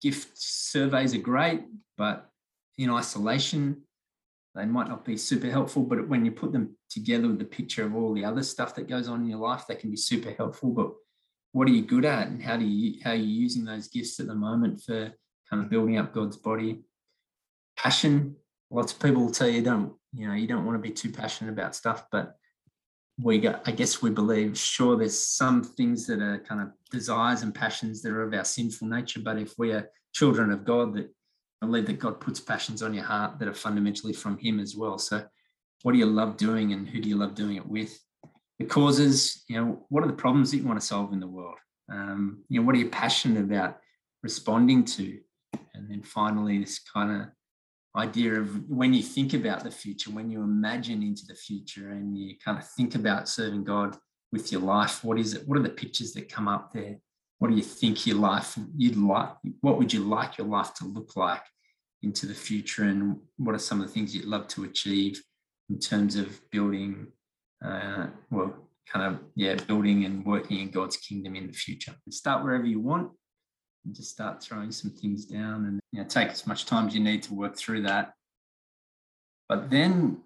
Gift 0.00 0.30
surveys 0.34 1.14
are 1.14 1.18
great, 1.18 1.62
but 1.96 2.30
in 2.78 2.90
isolation, 2.90 3.82
they 4.54 4.64
might 4.64 4.88
not 4.88 5.04
be 5.04 5.16
super 5.16 5.50
helpful. 5.50 5.82
But 5.82 6.08
when 6.08 6.24
you 6.24 6.32
put 6.32 6.52
them 6.52 6.76
together 6.90 7.28
with 7.28 7.38
the 7.38 7.44
picture 7.44 7.84
of 7.84 7.94
all 7.94 8.12
the 8.12 8.24
other 8.24 8.42
stuff 8.42 8.74
that 8.74 8.88
goes 8.88 9.08
on 9.08 9.22
in 9.22 9.28
your 9.28 9.38
life, 9.38 9.64
they 9.66 9.74
can 9.74 9.90
be 9.90 9.96
super 9.96 10.32
helpful. 10.32 10.70
But 10.70 10.92
what 11.52 11.68
are 11.68 11.72
you 11.72 11.82
good 11.82 12.04
at, 12.04 12.28
and 12.28 12.42
how 12.42 12.56
do 12.56 12.64
you 12.64 13.00
how 13.04 13.10
are 13.10 13.14
you 13.14 13.24
using 13.24 13.64
those 13.64 13.88
gifts 13.88 14.18
at 14.20 14.26
the 14.26 14.34
moment 14.34 14.82
for 14.82 15.12
kind 15.48 15.62
of 15.62 15.70
building 15.70 15.98
up 15.98 16.12
God's 16.14 16.36
body? 16.36 16.82
Passion. 17.76 18.36
Lots 18.70 18.92
of 18.92 19.00
people 19.00 19.22
will 19.24 19.32
tell 19.32 19.48
you 19.48 19.62
don't 19.62 19.92
you 20.14 20.26
know 20.26 20.34
you 20.34 20.46
don't 20.46 20.64
want 20.64 20.76
to 20.82 20.88
be 20.88 20.94
too 20.94 21.10
passionate 21.10 21.52
about 21.52 21.76
stuff, 21.76 22.06
but 22.10 22.36
we 23.20 23.38
got, 23.38 23.62
I 23.66 23.72
guess 23.72 24.00
we 24.00 24.10
believe, 24.10 24.56
sure, 24.56 24.96
there's 24.96 25.18
some 25.18 25.62
things 25.62 26.06
that 26.06 26.20
are 26.20 26.38
kind 26.38 26.60
of 26.60 26.68
desires 26.90 27.42
and 27.42 27.54
passions 27.54 28.02
that 28.02 28.12
are 28.12 28.22
of 28.22 28.34
our 28.34 28.44
sinful 28.44 28.88
nature, 28.88 29.20
but 29.20 29.38
if 29.38 29.54
we 29.58 29.72
are 29.72 29.90
children 30.12 30.50
of 30.50 30.64
God, 30.64 30.94
that 30.94 31.10
believe 31.66 31.86
that 31.86 31.98
God 31.98 32.20
puts 32.20 32.40
passions 32.40 32.82
on 32.82 32.92
your 32.92 33.04
heart 33.04 33.38
that 33.38 33.48
are 33.48 33.54
fundamentally 33.54 34.12
from 34.12 34.36
Him 34.38 34.60
as 34.60 34.76
well. 34.76 34.98
So, 34.98 35.24
what 35.82 35.92
do 35.92 35.98
you 35.98 36.06
love 36.06 36.36
doing, 36.36 36.72
and 36.72 36.88
who 36.88 37.00
do 37.00 37.08
you 37.08 37.16
love 37.16 37.34
doing 37.34 37.56
it 37.56 37.66
with? 37.66 37.98
The 38.58 38.66
causes, 38.66 39.44
you 39.48 39.56
know, 39.56 39.86
what 39.88 40.04
are 40.04 40.08
the 40.08 40.12
problems 40.12 40.50
that 40.50 40.58
you 40.58 40.66
want 40.66 40.80
to 40.80 40.86
solve 40.86 41.12
in 41.12 41.20
the 41.20 41.26
world? 41.26 41.56
Um, 41.90 42.44
you 42.48 42.60
know, 42.60 42.66
what 42.66 42.74
are 42.74 42.78
you 42.78 42.88
passionate 42.88 43.42
about 43.42 43.78
responding 44.22 44.84
to? 44.84 45.18
And 45.74 45.90
then 45.90 46.02
finally, 46.02 46.58
this 46.58 46.78
kind 46.78 47.22
of 47.22 47.28
idea 47.96 48.40
of 48.40 48.68
when 48.68 48.94
you 48.94 49.02
think 49.02 49.34
about 49.34 49.64
the 49.64 49.70
future, 49.70 50.10
when 50.10 50.30
you 50.30 50.42
imagine 50.42 51.02
into 51.02 51.26
the 51.26 51.34
future 51.34 51.90
and 51.90 52.16
you 52.16 52.36
kind 52.42 52.58
of 52.58 52.66
think 52.70 52.94
about 52.94 53.28
serving 53.28 53.64
God 53.64 53.96
with 54.32 54.50
your 54.50 54.62
life, 54.62 55.04
what 55.04 55.18
is 55.18 55.34
it? 55.34 55.46
What 55.46 55.58
are 55.58 55.62
the 55.62 55.68
pictures 55.68 56.12
that 56.14 56.32
come 56.32 56.48
up 56.48 56.72
there? 56.72 56.96
What 57.38 57.50
do 57.50 57.56
you 57.56 57.62
think 57.62 58.06
your 58.06 58.16
life 58.16 58.56
you'd 58.76 58.96
like? 58.96 59.30
What 59.60 59.76
would 59.78 59.92
you 59.92 60.00
like 60.00 60.38
your 60.38 60.46
life 60.46 60.72
to 60.74 60.86
look 60.86 61.16
like 61.16 61.42
into 62.02 62.26
the 62.26 62.34
future? 62.34 62.84
And 62.84 63.18
what 63.36 63.54
are 63.54 63.58
some 63.58 63.80
of 63.80 63.86
the 63.86 63.92
things 63.92 64.14
you'd 64.14 64.24
love 64.24 64.48
to 64.48 64.64
achieve 64.64 65.22
in 65.68 65.78
terms 65.78 66.16
of 66.16 66.40
building, 66.50 67.08
uh, 67.64 68.06
well, 68.30 68.54
kind 68.90 69.14
of, 69.14 69.20
yeah, 69.34 69.54
building 69.54 70.04
and 70.04 70.24
working 70.24 70.60
in 70.60 70.70
God's 70.70 70.96
kingdom 70.96 71.36
in 71.36 71.48
the 71.48 71.52
future? 71.52 71.94
Start 72.10 72.42
wherever 72.42 72.64
you 72.64 72.80
want 72.80 73.10
and 73.84 73.94
just 73.94 74.10
start 74.10 74.42
throwing 74.42 74.70
some 74.70 74.90
things 74.90 75.24
down 75.24 75.66
and 75.66 75.80
you 75.92 76.00
know, 76.00 76.08
take 76.08 76.28
as 76.28 76.46
much 76.46 76.66
time 76.66 76.86
as 76.86 76.94
you 76.94 77.00
need 77.00 77.22
to 77.24 77.34
work 77.34 77.56
through 77.56 77.82
that. 77.82 78.14
But 79.48 79.70
then 79.70 80.22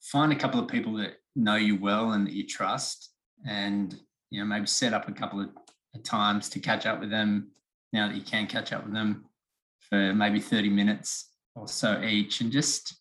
find 0.00 0.32
a 0.32 0.36
couple 0.36 0.60
of 0.60 0.68
people 0.68 0.94
that 0.94 1.14
know 1.34 1.56
you 1.56 1.76
well 1.76 2.12
and 2.12 2.26
that 2.26 2.34
you 2.34 2.46
trust 2.46 3.10
and 3.46 3.98
you 4.30 4.40
know 4.40 4.46
maybe 4.46 4.66
set 4.66 4.92
up 4.92 5.08
a 5.08 5.12
couple 5.12 5.40
of 5.40 5.48
times 6.02 6.48
to 6.48 6.60
catch 6.60 6.86
up 6.86 7.00
with 7.00 7.10
them 7.10 7.50
now 7.92 8.08
that 8.08 8.16
you 8.16 8.22
can 8.22 8.46
catch 8.46 8.72
up 8.72 8.84
with 8.84 8.92
them 8.92 9.24
for 9.80 10.14
maybe 10.14 10.40
30 10.40 10.68
minutes 10.68 11.30
or 11.54 11.66
so 11.68 12.00
each 12.02 12.40
and 12.40 12.52
just 12.52 12.96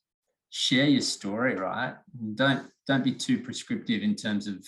share 0.50 0.86
your 0.86 1.02
story 1.02 1.56
right 1.56 1.96
and 2.20 2.36
don't 2.36 2.68
don't 2.88 3.04
be 3.04 3.14
too 3.14 3.40
prescriptive 3.40 4.02
in 4.02 4.16
terms 4.16 4.48
of 4.48 4.66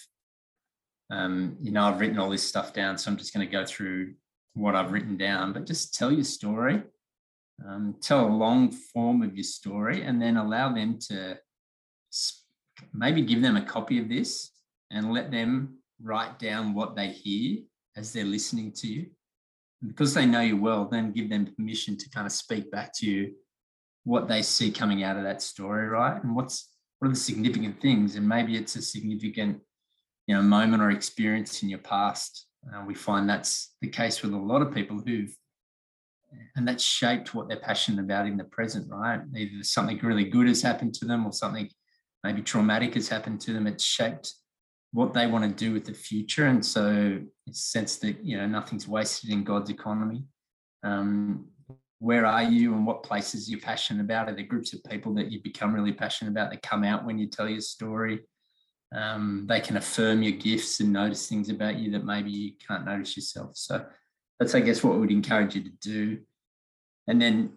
um, 1.11 1.55
you 1.61 1.71
know 1.71 1.83
i've 1.83 1.99
written 1.99 2.17
all 2.17 2.29
this 2.29 2.47
stuff 2.47 2.73
down 2.73 2.97
so 2.97 3.09
i'm 3.09 3.17
just 3.17 3.33
going 3.33 3.45
to 3.45 3.51
go 3.51 3.63
through 3.65 4.13
what 4.55 4.75
I've 4.75 4.91
written 4.91 5.17
down, 5.17 5.53
but 5.53 5.67
just 5.67 5.93
tell 5.93 6.11
your 6.11 6.23
story, 6.23 6.81
um, 7.67 7.95
tell 8.01 8.25
a 8.25 8.27
long 8.27 8.71
form 8.71 9.21
of 9.21 9.35
your 9.35 9.43
story, 9.43 10.01
and 10.03 10.21
then 10.21 10.37
allow 10.37 10.73
them 10.73 10.97
to 11.09 11.37
maybe 12.93 13.21
give 13.21 13.41
them 13.41 13.57
a 13.57 13.65
copy 13.65 13.99
of 13.99 14.09
this 14.09 14.51
and 14.91 15.13
let 15.13 15.29
them 15.29 15.77
write 16.01 16.39
down 16.39 16.73
what 16.73 16.95
they 16.95 17.09
hear 17.09 17.59
as 17.95 18.11
they're 18.11 18.25
listening 18.25 18.71
to 18.71 18.87
you. 18.87 19.05
because 19.87 20.13
they 20.13 20.25
know 20.25 20.41
you 20.41 20.57
well, 20.57 20.85
then 20.85 21.11
give 21.11 21.29
them 21.29 21.45
permission 21.45 21.97
to 21.97 22.09
kind 22.09 22.25
of 22.25 22.31
speak 22.31 22.71
back 22.71 22.93
to 22.93 23.05
you 23.05 23.33
what 24.03 24.27
they 24.27 24.41
see 24.41 24.71
coming 24.71 25.03
out 25.03 25.17
of 25.17 25.23
that 25.23 25.41
story, 25.41 25.87
right? 25.87 26.23
And 26.23 26.35
what's 26.35 26.71
what 26.99 27.09
are 27.09 27.11
the 27.11 27.19
significant 27.19 27.81
things? 27.81 28.15
And 28.15 28.27
maybe 28.27 28.55
it's 28.55 28.75
a 28.75 28.81
significant, 28.81 29.59
you 30.27 30.35
know, 30.35 30.41
moment 30.41 30.81
or 30.81 30.91
experience 30.91 31.61
in 31.61 31.69
your 31.69 31.79
past 31.79 32.47
uh, 32.73 32.83
we 32.85 32.95
find 32.95 33.29
that's 33.29 33.75
the 33.81 33.87
case 33.87 34.21
with 34.21 34.33
a 34.33 34.37
lot 34.37 34.61
of 34.61 34.73
people 34.73 35.01
who've, 35.05 35.35
and 36.55 36.67
that's 36.67 36.83
shaped 36.83 37.33
what 37.33 37.47
they're 37.47 37.59
passionate 37.59 38.03
about 38.03 38.27
in 38.27 38.37
the 38.37 38.43
present, 38.45 38.89
right? 38.89 39.21
Either 39.35 39.63
something 39.63 39.97
really 39.99 40.25
good 40.25 40.47
has 40.47 40.61
happened 40.61 40.93
to 40.95 41.05
them 41.05 41.25
or 41.25 41.31
something 41.31 41.69
maybe 42.23 42.41
traumatic 42.41 42.95
has 42.95 43.07
happened 43.07 43.39
to 43.39 43.53
them. 43.53 43.67
It's 43.67 43.83
shaped 43.83 44.33
what 44.91 45.13
they 45.13 45.27
want 45.27 45.43
to 45.43 45.65
do 45.65 45.73
with 45.73 45.85
the 45.85 45.93
future. 45.93 46.47
And 46.47 46.65
so 46.65 47.19
it's 47.45 47.61
sense 47.61 47.97
that, 47.97 48.23
you 48.23 48.37
know, 48.37 48.47
nothing's 48.47 48.87
wasted 48.87 49.29
in 49.29 49.43
God's 49.43 49.69
economy. 49.69 50.23
Um, 50.83 51.47
where 51.99 52.25
are 52.25 52.43
you 52.43 52.73
and 52.73 52.85
what 52.85 53.03
places 53.03 53.49
you're 53.49 53.59
passionate 53.59 54.01
about? 54.01 54.27
Are 54.27 54.33
there 54.33 54.45
groups 54.45 54.73
of 54.73 54.83
people 54.85 55.13
that 55.15 55.31
you 55.31 55.41
become 55.43 55.73
really 55.73 55.93
passionate 55.93 56.31
about 56.31 56.49
that 56.51 56.61
come 56.61 56.83
out 56.83 57.05
when 57.05 57.17
you 57.17 57.27
tell 57.27 57.47
your 57.47 57.61
story? 57.61 58.21
Um, 58.95 59.45
they 59.47 59.59
can 59.59 59.75
affirm 59.75 60.23
your 60.23 60.31
gifts 60.31 60.79
and 60.79 60.93
notice 60.93 61.27
things 61.27 61.49
about 61.49 61.77
you 61.77 61.91
that 61.91 62.05
maybe 62.05 62.31
you 62.31 62.53
can't 62.65 62.85
notice 62.85 63.17
yourself. 63.17 63.51
So 63.55 63.85
that's, 64.39 64.55
I 64.55 64.61
guess, 64.61 64.83
what 64.83 64.97
we'd 64.97 65.11
encourage 65.11 65.55
you 65.55 65.63
to 65.63 65.71
do. 65.81 66.19
And 67.07 67.21
then, 67.21 67.53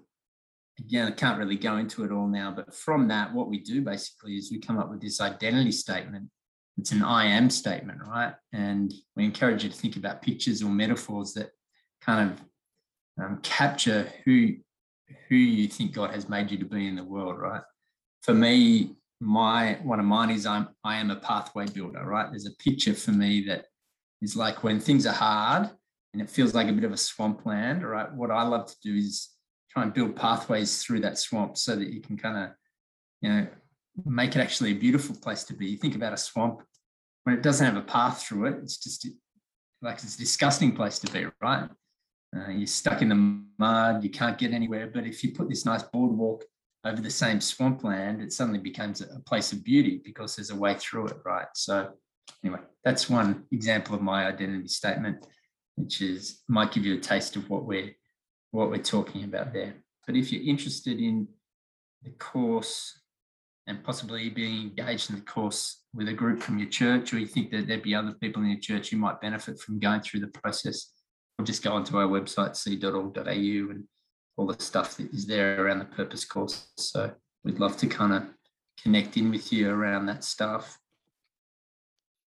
again, 0.80 1.06
I 1.06 1.12
can't 1.12 1.38
really 1.38 1.56
go 1.56 1.76
into 1.76 2.04
it 2.04 2.10
all 2.10 2.26
now, 2.26 2.50
but 2.50 2.74
from 2.74 3.08
that, 3.08 3.32
what 3.32 3.48
we 3.48 3.60
do 3.60 3.82
basically 3.82 4.36
is 4.36 4.50
we 4.50 4.58
come 4.58 4.78
up 4.78 4.90
with 4.90 5.00
this 5.00 5.20
identity 5.20 5.72
statement. 5.72 6.28
It's 6.76 6.92
an 6.92 7.02
I 7.04 7.26
am 7.26 7.50
statement, 7.50 8.00
right? 8.04 8.34
And 8.52 8.92
we 9.16 9.24
encourage 9.24 9.62
you 9.62 9.70
to 9.70 9.76
think 9.76 9.96
about 9.96 10.22
pictures 10.22 10.62
or 10.62 10.70
metaphors 10.70 11.34
that 11.34 11.50
kind 12.00 12.30
of 12.30 13.24
um, 13.24 13.38
capture 13.42 14.12
who 14.24 14.54
who 15.28 15.36
you 15.36 15.68
think 15.68 15.92
God 15.92 16.10
has 16.14 16.28
made 16.28 16.50
you 16.50 16.58
to 16.58 16.64
be 16.64 16.86
in 16.86 16.96
the 16.96 17.04
world, 17.04 17.38
right? 17.38 17.62
For 18.22 18.34
me, 18.34 18.97
my 19.20 19.78
one 19.82 19.98
of 20.00 20.06
mine 20.06 20.30
is 20.30 20.46
I'm 20.46 20.68
I 20.84 20.96
am 20.96 21.10
a 21.10 21.16
pathway 21.16 21.66
builder, 21.66 22.04
right? 22.04 22.30
There's 22.30 22.46
a 22.46 22.54
picture 22.62 22.94
for 22.94 23.10
me 23.10 23.44
that 23.48 23.66
is 24.22 24.36
like 24.36 24.62
when 24.62 24.80
things 24.80 25.06
are 25.06 25.12
hard 25.12 25.70
and 26.12 26.22
it 26.22 26.30
feels 26.30 26.54
like 26.54 26.68
a 26.68 26.72
bit 26.72 26.84
of 26.84 26.92
a 26.92 26.96
swampland, 26.96 27.82
right? 27.82 28.12
What 28.12 28.30
I 28.30 28.42
love 28.42 28.66
to 28.66 28.76
do 28.82 28.94
is 28.94 29.30
try 29.70 29.82
and 29.82 29.92
build 29.92 30.16
pathways 30.16 30.82
through 30.82 31.00
that 31.00 31.18
swamp 31.18 31.56
so 31.56 31.76
that 31.76 31.92
you 31.92 32.00
can 32.00 32.16
kind 32.16 32.36
of, 32.36 32.50
you 33.20 33.28
know, 33.28 33.46
make 34.04 34.34
it 34.36 34.40
actually 34.40 34.72
a 34.72 34.74
beautiful 34.74 35.16
place 35.16 35.44
to 35.44 35.54
be. 35.54 35.66
You 35.66 35.76
think 35.76 35.96
about 35.96 36.12
a 36.12 36.16
swamp 36.16 36.62
when 37.24 37.36
it 37.36 37.42
doesn't 37.42 37.66
have 37.66 37.76
a 37.76 37.82
path 37.82 38.22
through 38.22 38.46
it, 38.46 38.58
it's 38.62 38.78
just 38.78 39.06
like 39.82 39.96
it's 39.96 40.14
a 40.14 40.18
disgusting 40.18 40.74
place 40.74 40.98
to 41.00 41.12
be, 41.12 41.26
right? 41.42 41.68
Uh, 42.34 42.50
you're 42.50 42.66
stuck 42.66 43.02
in 43.02 43.08
the 43.08 43.42
mud, 43.58 44.02
you 44.02 44.10
can't 44.10 44.38
get 44.38 44.52
anywhere. 44.52 44.90
But 44.92 45.06
if 45.06 45.22
you 45.22 45.32
put 45.32 45.48
this 45.48 45.64
nice 45.64 45.82
boardwalk 45.82 46.44
over 46.88 47.02
the 47.02 47.10
same 47.10 47.40
swampland, 47.40 48.22
it 48.22 48.32
suddenly 48.32 48.58
becomes 48.58 49.00
a 49.00 49.20
place 49.20 49.52
of 49.52 49.62
beauty 49.62 50.00
because 50.04 50.36
there's 50.36 50.50
a 50.50 50.56
way 50.56 50.74
through 50.74 51.08
it, 51.08 51.18
right? 51.24 51.46
So, 51.54 51.90
anyway, 52.42 52.60
that's 52.84 53.10
one 53.10 53.44
example 53.52 53.94
of 53.94 54.02
my 54.02 54.26
identity 54.26 54.68
statement, 54.68 55.26
which 55.76 56.00
is 56.00 56.42
might 56.48 56.72
give 56.72 56.84
you 56.84 56.96
a 56.96 57.00
taste 57.00 57.36
of 57.36 57.48
what 57.50 57.64
we're 57.64 57.94
what 58.50 58.70
we're 58.70 58.78
talking 58.78 59.24
about 59.24 59.52
there. 59.52 59.74
But 60.06 60.16
if 60.16 60.32
you're 60.32 60.42
interested 60.42 60.98
in 60.98 61.28
the 62.02 62.10
course 62.10 62.98
and 63.66 63.84
possibly 63.84 64.30
being 64.30 64.62
engaged 64.62 65.10
in 65.10 65.16
the 65.16 65.22
course 65.22 65.82
with 65.92 66.08
a 66.08 66.14
group 66.14 66.40
from 66.40 66.58
your 66.58 66.70
church, 66.70 67.12
or 67.12 67.18
you 67.18 67.26
think 67.26 67.50
that 67.50 67.66
there'd 67.66 67.82
be 67.82 67.94
other 67.94 68.14
people 68.14 68.42
in 68.42 68.48
your 68.48 68.60
church 68.60 68.88
who 68.88 68.96
might 68.96 69.20
benefit 69.20 69.60
from 69.60 69.78
going 69.78 70.00
through 70.00 70.20
the 70.20 70.28
process, 70.28 70.92
or 71.38 71.44
just 71.44 71.62
go 71.62 71.72
onto 71.72 71.98
our 71.98 72.08
website, 72.08 72.56
seed.org.au, 72.56 73.20
and 73.22 73.84
all 74.38 74.46
the 74.46 74.62
stuff 74.62 74.96
that 74.96 75.12
is 75.12 75.26
there 75.26 75.62
around 75.62 75.80
the 75.80 75.84
purpose 75.84 76.24
course. 76.24 76.68
So 76.78 77.10
we'd 77.44 77.58
love 77.58 77.76
to 77.78 77.86
kind 77.88 78.12
of 78.14 78.22
connect 78.80 79.16
in 79.16 79.30
with 79.30 79.52
you 79.52 79.68
around 79.68 80.06
that 80.06 80.24
stuff. 80.24 80.78